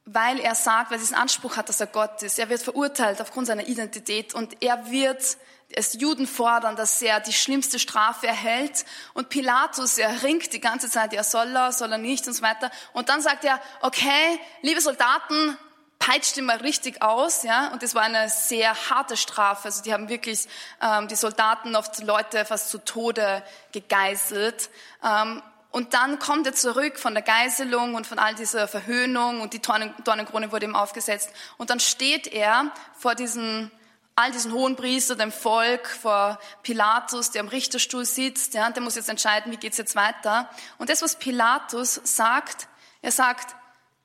weil 0.06 0.40
er 0.40 0.56
sagt, 0.56 0.92
weil 0.92 0.98
er 0.98 1.02
diesen 1.02 1.16
Anspruch 1.16 1.58
hat, 1.58 1.70
dass 1.70 1.80
er 1.80 1.88
Gott 1.88 2.22
ist. 2.24 2.40
Er 2.40 2.50
wird 2.50 2.62
verurteilt 2.62 3.22
aufgrund 3.22 3.48
seiner 3.48 3.68
Identität 3.68 4.34
und 4.34 4.62
er 4.62 4.92
wird 4.92 5.38
es 5.76 5.94
Juden 5.94 6.28
fordern, 6.28 6.76
dass 6.76 7.02
er 7.02 7.20
die 7.20 7.34
schlimmste 7.34 7.80
Strafe 7.80 8.28
erhält. 8.28 8.86
Und 9.14 9.30
Pilatus, 9.30 9.98
er 9.98 10.24
ringt 10.24 10.54
die 10.54 10.60
ganze 10.60 10.90
Zeit, 10.90 11.14
ja 11.14 11.24
soll 11.24 11.56
er, 11.56 11.72
soll 11.72 11.92
er 11.92 11.98
nicht 11.98 12.28
und 12.28 12.34
so 12.34 12.42
weiter. 12.42 12.70
Und 12.92 13.10
dann 13.10 13.22
sagt 13.22 13.44
er, 13.44 13.60
okay, 13.82 14.40
liebe 14.62 14.82
Soldaten, 14.82 15.58
peitscht 16.00 16.38
ihn 16.38 16.46
mal 16.46 16.58
richtig 16.58 17.02
aus, 17.02 17.44
ja. 17.44 17.68
Und 17.70 17.82
das 17.82 17.96
war 17.96 18.04
eine 18.04 18.30
sehr 18.30 18.90
harte 18.90 19.16
Strafe. 19.16 19.66
Also 19.66 19.84
die 19.84 19.94
haben 19.94 20.10
wirklich 20.10 20.48
ähm, 20.82 21.08
die 21.08 21.16
Soldaten 21.16 21.76
oft 21.76 22.04
Leute 22.04 22.44
fast 22.44 22.70
zu 22.70 22.80
Tode 22.80 23.42
gegeißelt. 23.72 24.70
Ähm, 25.02 25.42
und 25.74 25.96
dann 25.96 26.20
kommt 26.20 26.46
er 26.46 26.54
zurück 26.54 27.00
von 27.00 27.16
der 27.16 27.24
Geiselung 27.24 27.96
und 27.96 28.06
von 28.06 28.20
all 28.20 28.36
dieser 28.36 28.68
Verhöhnung 28.68 29.42
und 29.42 29.54
die 29.54 29.60
Dornenkrone 29.60 30.52
wurde 30.52 30.68
ihm 30.68 30.76
aufgesetzt. 30.76 31.32
Und 31.58 31.72
dann 31.72 31.80
steht 31.80 32.28
er 32.28 32.72
vor 32.96 33.16
diesen, 33.16 33.72
all 34.16 34.32
diesen 34.32 34.54
hohen 34.54 34.76
Priester, 34.76 35.16
dem 35.16 35.32
Volk, 35.32 35.88
vor 35.88 36.38
Pilatus, 36.62 37.32
der 37.32 37.42
am 37.42 37.48
Richterstuhl 37.48 38.06
sitzt, 38.06 38.54
ja, 38.54 38.70
der 38.70 38.84
muss 38.84 38.94
jetzt 38.94 39.10
entscheiden, 39.10 39.52
wie 39.52 39.58
geht's 39.58 39.78
jetzt 39.78 39.96
weiter. 39.96 40.48
Und 40.78 40.92
das, 40.92 41.02
was 41.02 41.16
Pilatus 41.18 42.00
sagt, 42.04 42.68
er 43.02 43.12
sagt, 43.12 43.56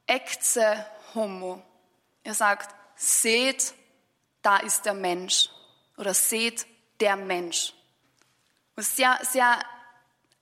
ecce 0.07 0.87
homo. 1.15 1.63
Er 2.25 2.33
sagt, 2.33 2.75
seht, 2.97 3.75
da 4.41 4.57
ist 4.57 4.87
der 4.87 4.95
Mensch. 4.95 5.51
Oder 5.99 6.15
seht, 6.15 6.67
der 6.99 7.17
Mensch. 7.17 7.75
Und 8.75 8.87
sehr, 8.87 9.19
sehr 9.31 9.59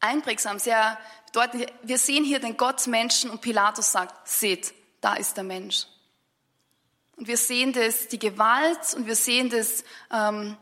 einprägsam, 0.01 0.59
sehr 0.59 0.99
bedeutend. 1.27 1.67
Wir 1.83 1.99
sehen 1.99 2.25
hier 2.25 2.41
den 2.41 2.57
Gottmenschen 2.57 3.31
und 3.31 3.41
Pilatus 3.41 3.93
sagt, 3.93 4.29
seht, 4.29 4.75
da 5.01 5.15
ist 5.15 5.37
der 5.37 5.45
Mensch. 5.45 5.87
Und 7.17 7.29
wir 7.29 7.37
sehen 7.37 7.73
das, 7.73 8.09
die 8.09 8.19
Gewalt 8.19 8.95
und 8.95 9.07
wir 9.07 9.17
sehen 9.17 9.49
das 9.49 9.85
ähm, 10.13 10.57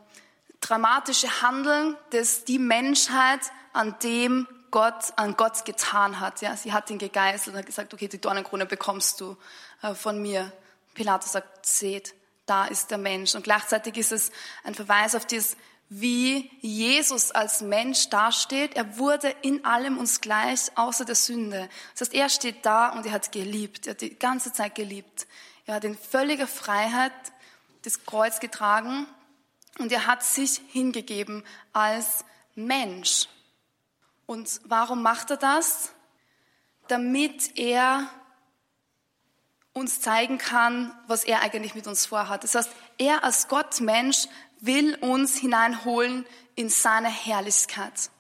dramatische 0.61 1.43
Handeln, 1.43 1.97
das 2.11 2.45
die 2.45 2.59
Menschheit 2.59 3.41
an 3.73 3.97
dem 4.03 4.47
Gott, 4.71 5.13
an 5.17 5.37
Gott 5.37 5.65
getan 5.65 6.21
hat. 6.21 6.41
Ja, 6.41 6.57
sie 6.57 6.73
hat 6.73 6.91
ihn 6.91 6.99
gegeißelt 6.99 7.55
und 7.55 7.61
hat 7.61 7.67
gesagt, 7.67 7.95
okay, 7.95 8.09
die 8.09 8.21
Dornenkrone 8.21 8.67
bekommst 8.67 9.21
du 9.21 9.37
äh, 9.83 9.95
von 9.95 10.21
mir. 10.21 10.53
Pilatus 10.95 11.33
sagt, 11.33 11.67
seht, 11.67 12.15
da 12.47 12.67
ist 12.67 12.91
der 12.91 12.99
Mensch. 12.99 13.35
Und 13.35 13.45
gleichzeitig 13.45 13.97
ist 13.97 14.13
es 14.13 14.31
ein 14.63 14.75
Verweis 14.75 15.15
auf 15.15 15.27
dieses 15.27 15.57
wie 15.89 16.51
Jesus 16.61 17.31
als 17.31 17.61
Mensch 17.61 18.09
dasteht. 18.09 18.75
Er 18.75 18.99
wurde 18.99 19.35
in 19.43 19.65
allem 19.65 19.99
uns 19.99 20.21
gleich, 20.21 20.77
außer 20.77 21.05
der 21.05 21.15
Sünde. 21.15 21.69
Das 21.93 22.09
heißt, 22.09 22.15
er 22.15 22.29
steht 22.29 22.67
da 22.67 22.91
und 22.91 23.07
er 23.07 23.13
hat 23.13 23.33
geliebt. 23.33 23.87
Er 23.87 23.93
hat 23.93 24.01
die 24.01 24.19
ganze 24.19 24.53
Zeit 24.53 24.75
geliebt. 24.75 25.27
Er 25.67 25.77
hat 25.77 25.85
in 25.85 25.97
völliger 25.97 26.47
Freiheit 26.47 27.13
das 27.83 28.05
Kreuz 28.05 28.41
getragen 28.41 29.07
und 29.79 29.93
er 29.93 30.07
hat 30.07 30.23
sich 30.23 30.61
hingegeben 30.69 31.45
als 31.73 32.25
Mensch. 32.55 33.29
Und 34.27 34.61
warum 34.65 35.03
macht 35.03 35.31
er 35.31 35.37
das? 35.37 35.93
Damit 36.89 37.59
er 37.59 38.09
uns 39.73 40.01
zeigen 40.01 40.39
kann, 40.39 40.97
was 41.09 41.25
er 41.25 41.41
eigentlich 41.41 41.75
mit 41.75 41.87
uns 41.87 42.07
vorhat. 42.07 42.45
Das 42.45 42.55
heißt, 42.55 42.71
er 42.97 43.25
als 43.25 43.49
Gott 43.49 43.81
Mensch 43.81 44.29
will 44.67 44.97
uns 44.97 45.37
hineinholen 45.39 46.27
in 46.55 46.69
seine 46.69 47.09
Herrlichkeit. 47.09 48.11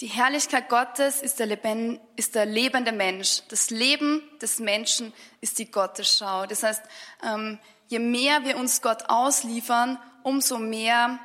Die 0.00 0.06
Herrlichkeit 0.06 0.68
Gottes 0.68 1.22
ist 1.22 1.40
der, 1.40 1.46
Leben, 1.46 1.98
ist 2.14 2.36
der 2.36 2.46
lebende 2.46 2.92
Mensch. 2.92 3.42
Das 3.48 3.70
Leben 3.70 4.22
des 4.40 4.60
Menschen 4.60 5.12
ist 5.40 5.58
die 5.58 5.70
Gottesschau. 5.70 6.46
Das 6.46 6.62
heißt, 6.62 6.82
ähm, 7.24 7.58
je 7.88 7.98
mehr 7.98 8.44
wir 8.44 8.56
uns 8.56 8.80
Gott 8.80 9.08
ausliefern, 9.08 9.98
umso 10.22 10.58
mehr 10.58 11.18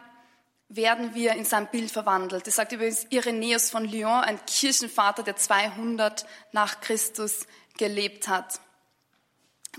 werden 0.70 1.14
wir 1.14 1.34
in 1.34 1.46
sein 1.46 1.70
Bild 1.70 1.92
verwandelt. 1.92 2.48
Das 2.48 2.56
sagt 2.56 2.72
übrigens 2.72 3.06
Irenäus 3.12 3.70
von 3.70 3.86
Lyon, 3.86 4.24
ein 4.24 4.44
Kirchenvater, 4.48 5.22
der 5.22 5.36
200 5.36 6.26
nach 6.52 6.82
Christus 6.82 7.46
gelebt 7.78 8.28
hat. 8.28 8.60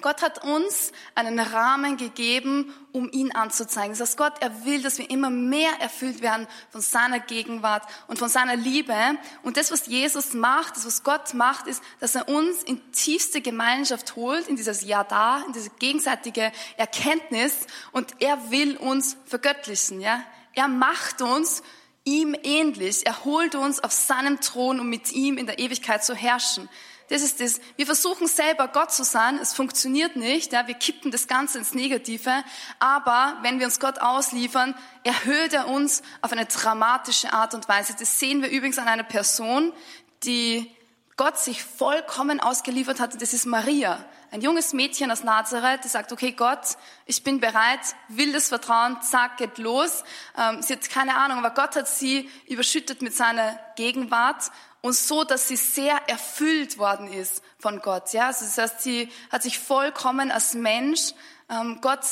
Gott 0.01 0.23
hat 0.23 0.45
uns 0.45 0.91
einen 1.15 1.39
Rahmen 1.39 1.97
gegeben, 1.97 2.75
um 2.91 3.09
ihn 3.13 3.31
anzuzeigen. 3.33 3.93
Das 3.93 4.01
heißt, 4.01 4.19
Gott, 4.19 4.35
er 4.41 4.65
will, 4.65 4.83
dass 4.83 4.99
wir 4.99 5.09
immer 5.09 5.31
mehr 5.31 5.71
erfüllt 5.81 6.21
werden 6.21 6.49
von 6.71 6.81
seiner 6.81 7.21
Gegenwart 7.21 7.85
und 8.09 8.19
von 8.19 8.29
seiner 8.29 8.57
Liebe. 8.57 8.95
Und 9.43 9.57
das, 9.57 9.71
was 9.71 9.87
Jesus 9.87 10.35
macht, 10.35 10.77
das, 10.77 10.85
was 10.85 11.05
Gott 11.05 11.35
macht, 11.35 11.69
ist, 11.69 11.83
dass 12.01 12.17
er 12.17 12.29
uns 12.29 12.65
in 12.65 12.81
tiefste 12.91 13.41
Gemeinschaft 13.41 14.17
holt, 14.17 14.49
in 14.49 14.57
dieses 14.57 14.83
Ja 14.83 15.05
da, 15.05 15.45
in 15.47 15.53
diese 15.53 15.71
gegenseitige 15.71 16.51
Erkenntnis. 16.77 17.55
Und 17.93 18.21
er 18.21 18.51
will 18.51 18.77
uns 18.77 19.17
vergöttlichen, 19.27 20.01
ja. 20.01 20.25
Er 20.55 20.69
macht 20.69 21.23
uns 21.23 21.63
ihm 22.05 22.37
ähnlich. 22.43 23.07
Er 23.07 23.25
holt 23.25 23.55
uns 23.55 23.81
auf 23.81 23.93
seinem 23.93 24.41
Thron, 24.41 24.81
um 24.81 24.89
mit 24.89 25.13
ihm 25.13 25.39
in 25.39 25.47
der 25.47 25.59
Ewigkeit 25.59 26.05
zu 26.05 26.15
herrschen. 26.15 26.69
Das 27.11 27.23
ist 27.23 27.41
das. 27.41 27.61
Wir 27.77 27.85
versuchen 27.85 28.27
selber 28.27 28.69
Gott 28.69 28.93
zu 28.93 29.05
sein. 29.05 29.39
Es 29.39 29.53
funktioniert 29.53 30.17
nicht. 30.17 30.53
Ja, 30.53 30.67
wir 30.67 30.75
kippen 30.75 31.11
das 31.11 31.27
Ganze 31.27 31.59
ins 31.59 31.75
Negative. 31.75 32.43
Aber 32.79 33.37
wenn 33.43 33.59
wir 33.59 33.67
uns 33.67 33.79
Gott 33.79 34.01
ausliefern, 34.01 34.75
erhöht 35.03 35.53
er 35.53 35.69
uns 35.69 36.03
auf 36.23 36.33
eine 36.33 36.47
dramatische 36.47 37.33
Art 37.33 37.55
und 37.55 37.69
Weise. 37.69 37.95
Das 37.99 38.19
sehen 38.19 38.43
wir 38.43 38.49
übrigens 38.49 38.79
an 38.79 38.89
einer 38.89 39.03
Person, 39.03 39.73
die 40.25 40.71
Gott 41.17 41.39
sich 41.39 41.63
vollkommen 41.63 42.41
ausgeliefert 42.41 43.01
hat. 43.01 43.21
Das 43.21 43.35
ist 43.35 43.45
Maria. 43.45 44.05
Ein 44.33 44.41
junges 44.41 44.73
Mädchen 44.73 45.13
aus 45.13 45.23
Nazareth, 45.23 45.85
die 45.85 45.89
sagt, 45.89 46.11
okay, 46.11 46.33
Gott, 46.33 46.77
ich 47.07 47.23
bin 47.23 47.39
bereit, 47.39 47.79
wildes 48.09 48.49
Vertrauen, 48.49 49.01
zack, 49.01 49.37
geht 49.37 49.59
los. 49.59 50.03
Ähm, 50.37 50.61
sie 50.61 50.73
hat 50.73 50.91
keine 50.91 51.17
Ahnung, 51.17 51.39
aber 51.39 51.51
Gott 51.51 51.77
hat 51.77 51.87
sie 51.87 52.29
überschüttet 52.49 53.01
mit 53.01 53.15
seiner 53.15 53.57
Gegenwart 53.77 54.51
und 54.85 54.95
so, 54.95 55.25
dass 55.25 55.49
sie 55.49 55.57
sehr 55.57 55.99
erfüllt 56.11 56.77
worden 56.77 57.11
ist 57.11 57.43
von 57.59 57.81
Gott. 57.81 58.13
Ja, 58.13 58.27
also 58.27 58.45
das 58.45 58.59
heißt, 58.59 58.83
sie 58.83 59.09
hat 59.31 59.43
sich 59.43 59.59
vollkommen 59.59 60.31
als 60.31 60.53
Mensch 60.53 61.15
ähm, 61.49 61.79
Gott 61.81 62.05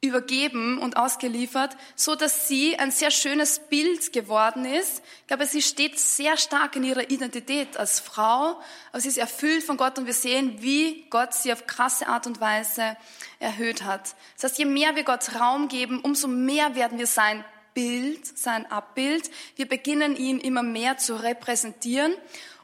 übergeben 0.00 0.78
und 0.78 0.96
ausgeliefert, 0.96 1.76
so 1.96 2.14
dass 2.14 2.48
sie 2.48 2.78
ein 2.78 2.92
sehr 2.92 3.10
schönes 3.10 3.58
Bild 3.58 4.14
geworden 4.14 4.64
ist. 4.64 5.02
Ich 5.20 5.26
glaube, 5.26 5.44
sie 5.44 5.60
steht 5.60 5.98
sehr 5.98 6.38
stark 6.38 6.76
in 6.76 6.84
ihrer 6.84 7.10
Identität 7.10 7.76
als 7.76 8.00
Frau, 8.00 8.58
aber 8.90 9.00
sie 9.02 9.08
ist 9.08 9.18
erfüllt 9.18 9.64
von 9.64 9.76
Gott 9.76 9.98
und 9.98 10.06
wir 10.06 10.14
sehen, 10.14 10.62
wie 10.62 11.04
Gott 11.10 11.34
sie 11.34 11.52
auf 11.52 11.66
krasse 11.66 12.08
Art 12.08 12.26
und 12.26 12.40
Weise 12.40 12.96
erhöht 13.38 13.84
hat. 13.84 14.14
Das 14.36 14.44
heißt, 14.44 14.58
je 14.58 14.64
mehr 14.64 14.96
wir 14.96 15.04
Gott 15.04 15.34
Raum 15.38 15.68
geben, 15.68 16.00
umso 16.00 16.26
mehr 16.26 16.74
werden 16.74 16.96
wir 16.96 17.06
sein 17.06 17.44
Bild, 17.78 18.26
sein 18.36 18.66
Abbild. 18.72 19.30
Wir 19.54 19.68
beginnen 19.68 20.16
ihn 20.16 20.40
immer 20.40 20.64
mehr 20.64 20.98
zu 20.98 21.14
repräsentieren 21.14 22.12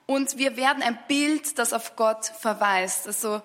und 0.06 0.38
wir 0.38 0.56
werden 0.56 0.82
ein 0.82 0.98
Bild, 1.06 1.56
das 1.60 1.72
auf 1.72 1.94
Gott 1.94 2.26
verweist. 2.26 3.06
Also 3.06 3.40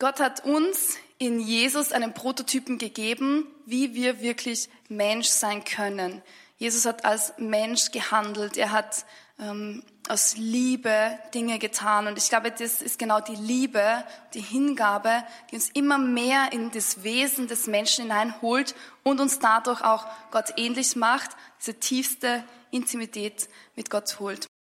Gott 0.00 0.18
hat 0.18 0.44
uns 0.44 0.96
in 1.18 1.38
Jesus 1.38 1.92
einen 1.92 2.14
Prototypen 2.14 2.78
gegeben, 2.78 3.46
wie 3.64 3.94
wir 3.94 4.20
wirklich 4.20 4.68
Mensch 4.88 5.28
sein 5.28 5.62
können. 5.62 6.20
Jesus 6.56 6.84
hat 6.84 7.04
als 7.04 7.32
Mensch 7.38 7.92
gehandelt. 7.92 8.56
Er 8.56 8.72
hat 8.72 9.06
ähm, 9.38 9.84
aus 10.10 10.36
Liebe 10.36 11.18
Dinge 11.34 11.58
getan. 11.58 12.06
Und 12.06 12.18
ich 12.18 12.28
glaube, 12.28 12.50
das 12.50 12.82
ist 12.82 12.98
genau 12.98 13.20
die 13.20 13.36
Liebe, 13.36 14.04
die 14.34 14.40
Hingabe, 14.40 15.24
die 15.50 15.56
uns 15.56 15.70
immer 15.70 15.98
mehr 15.98 16.52
in 16.52 16.70
das 16.70 17.02
Wesen 17.02 17.48
des 17.48 17.66
Menschen 17.66 18.04
hineinholt 18.04 18.74
und 19.02 19.20
uns 19.20 19.38
dadurch 19.38 19.82
auch 19.82 20.06
Gott 20.30 20.54
ähnlich 20.56 20.96
macht, 20.96 21.30
diese 21.60 21.74
tiefste 21.74 22.44
Intimität 22.70 23.48
mit 23.76 23.90
Gott 23.90 24.18
holt. 24.20 24.46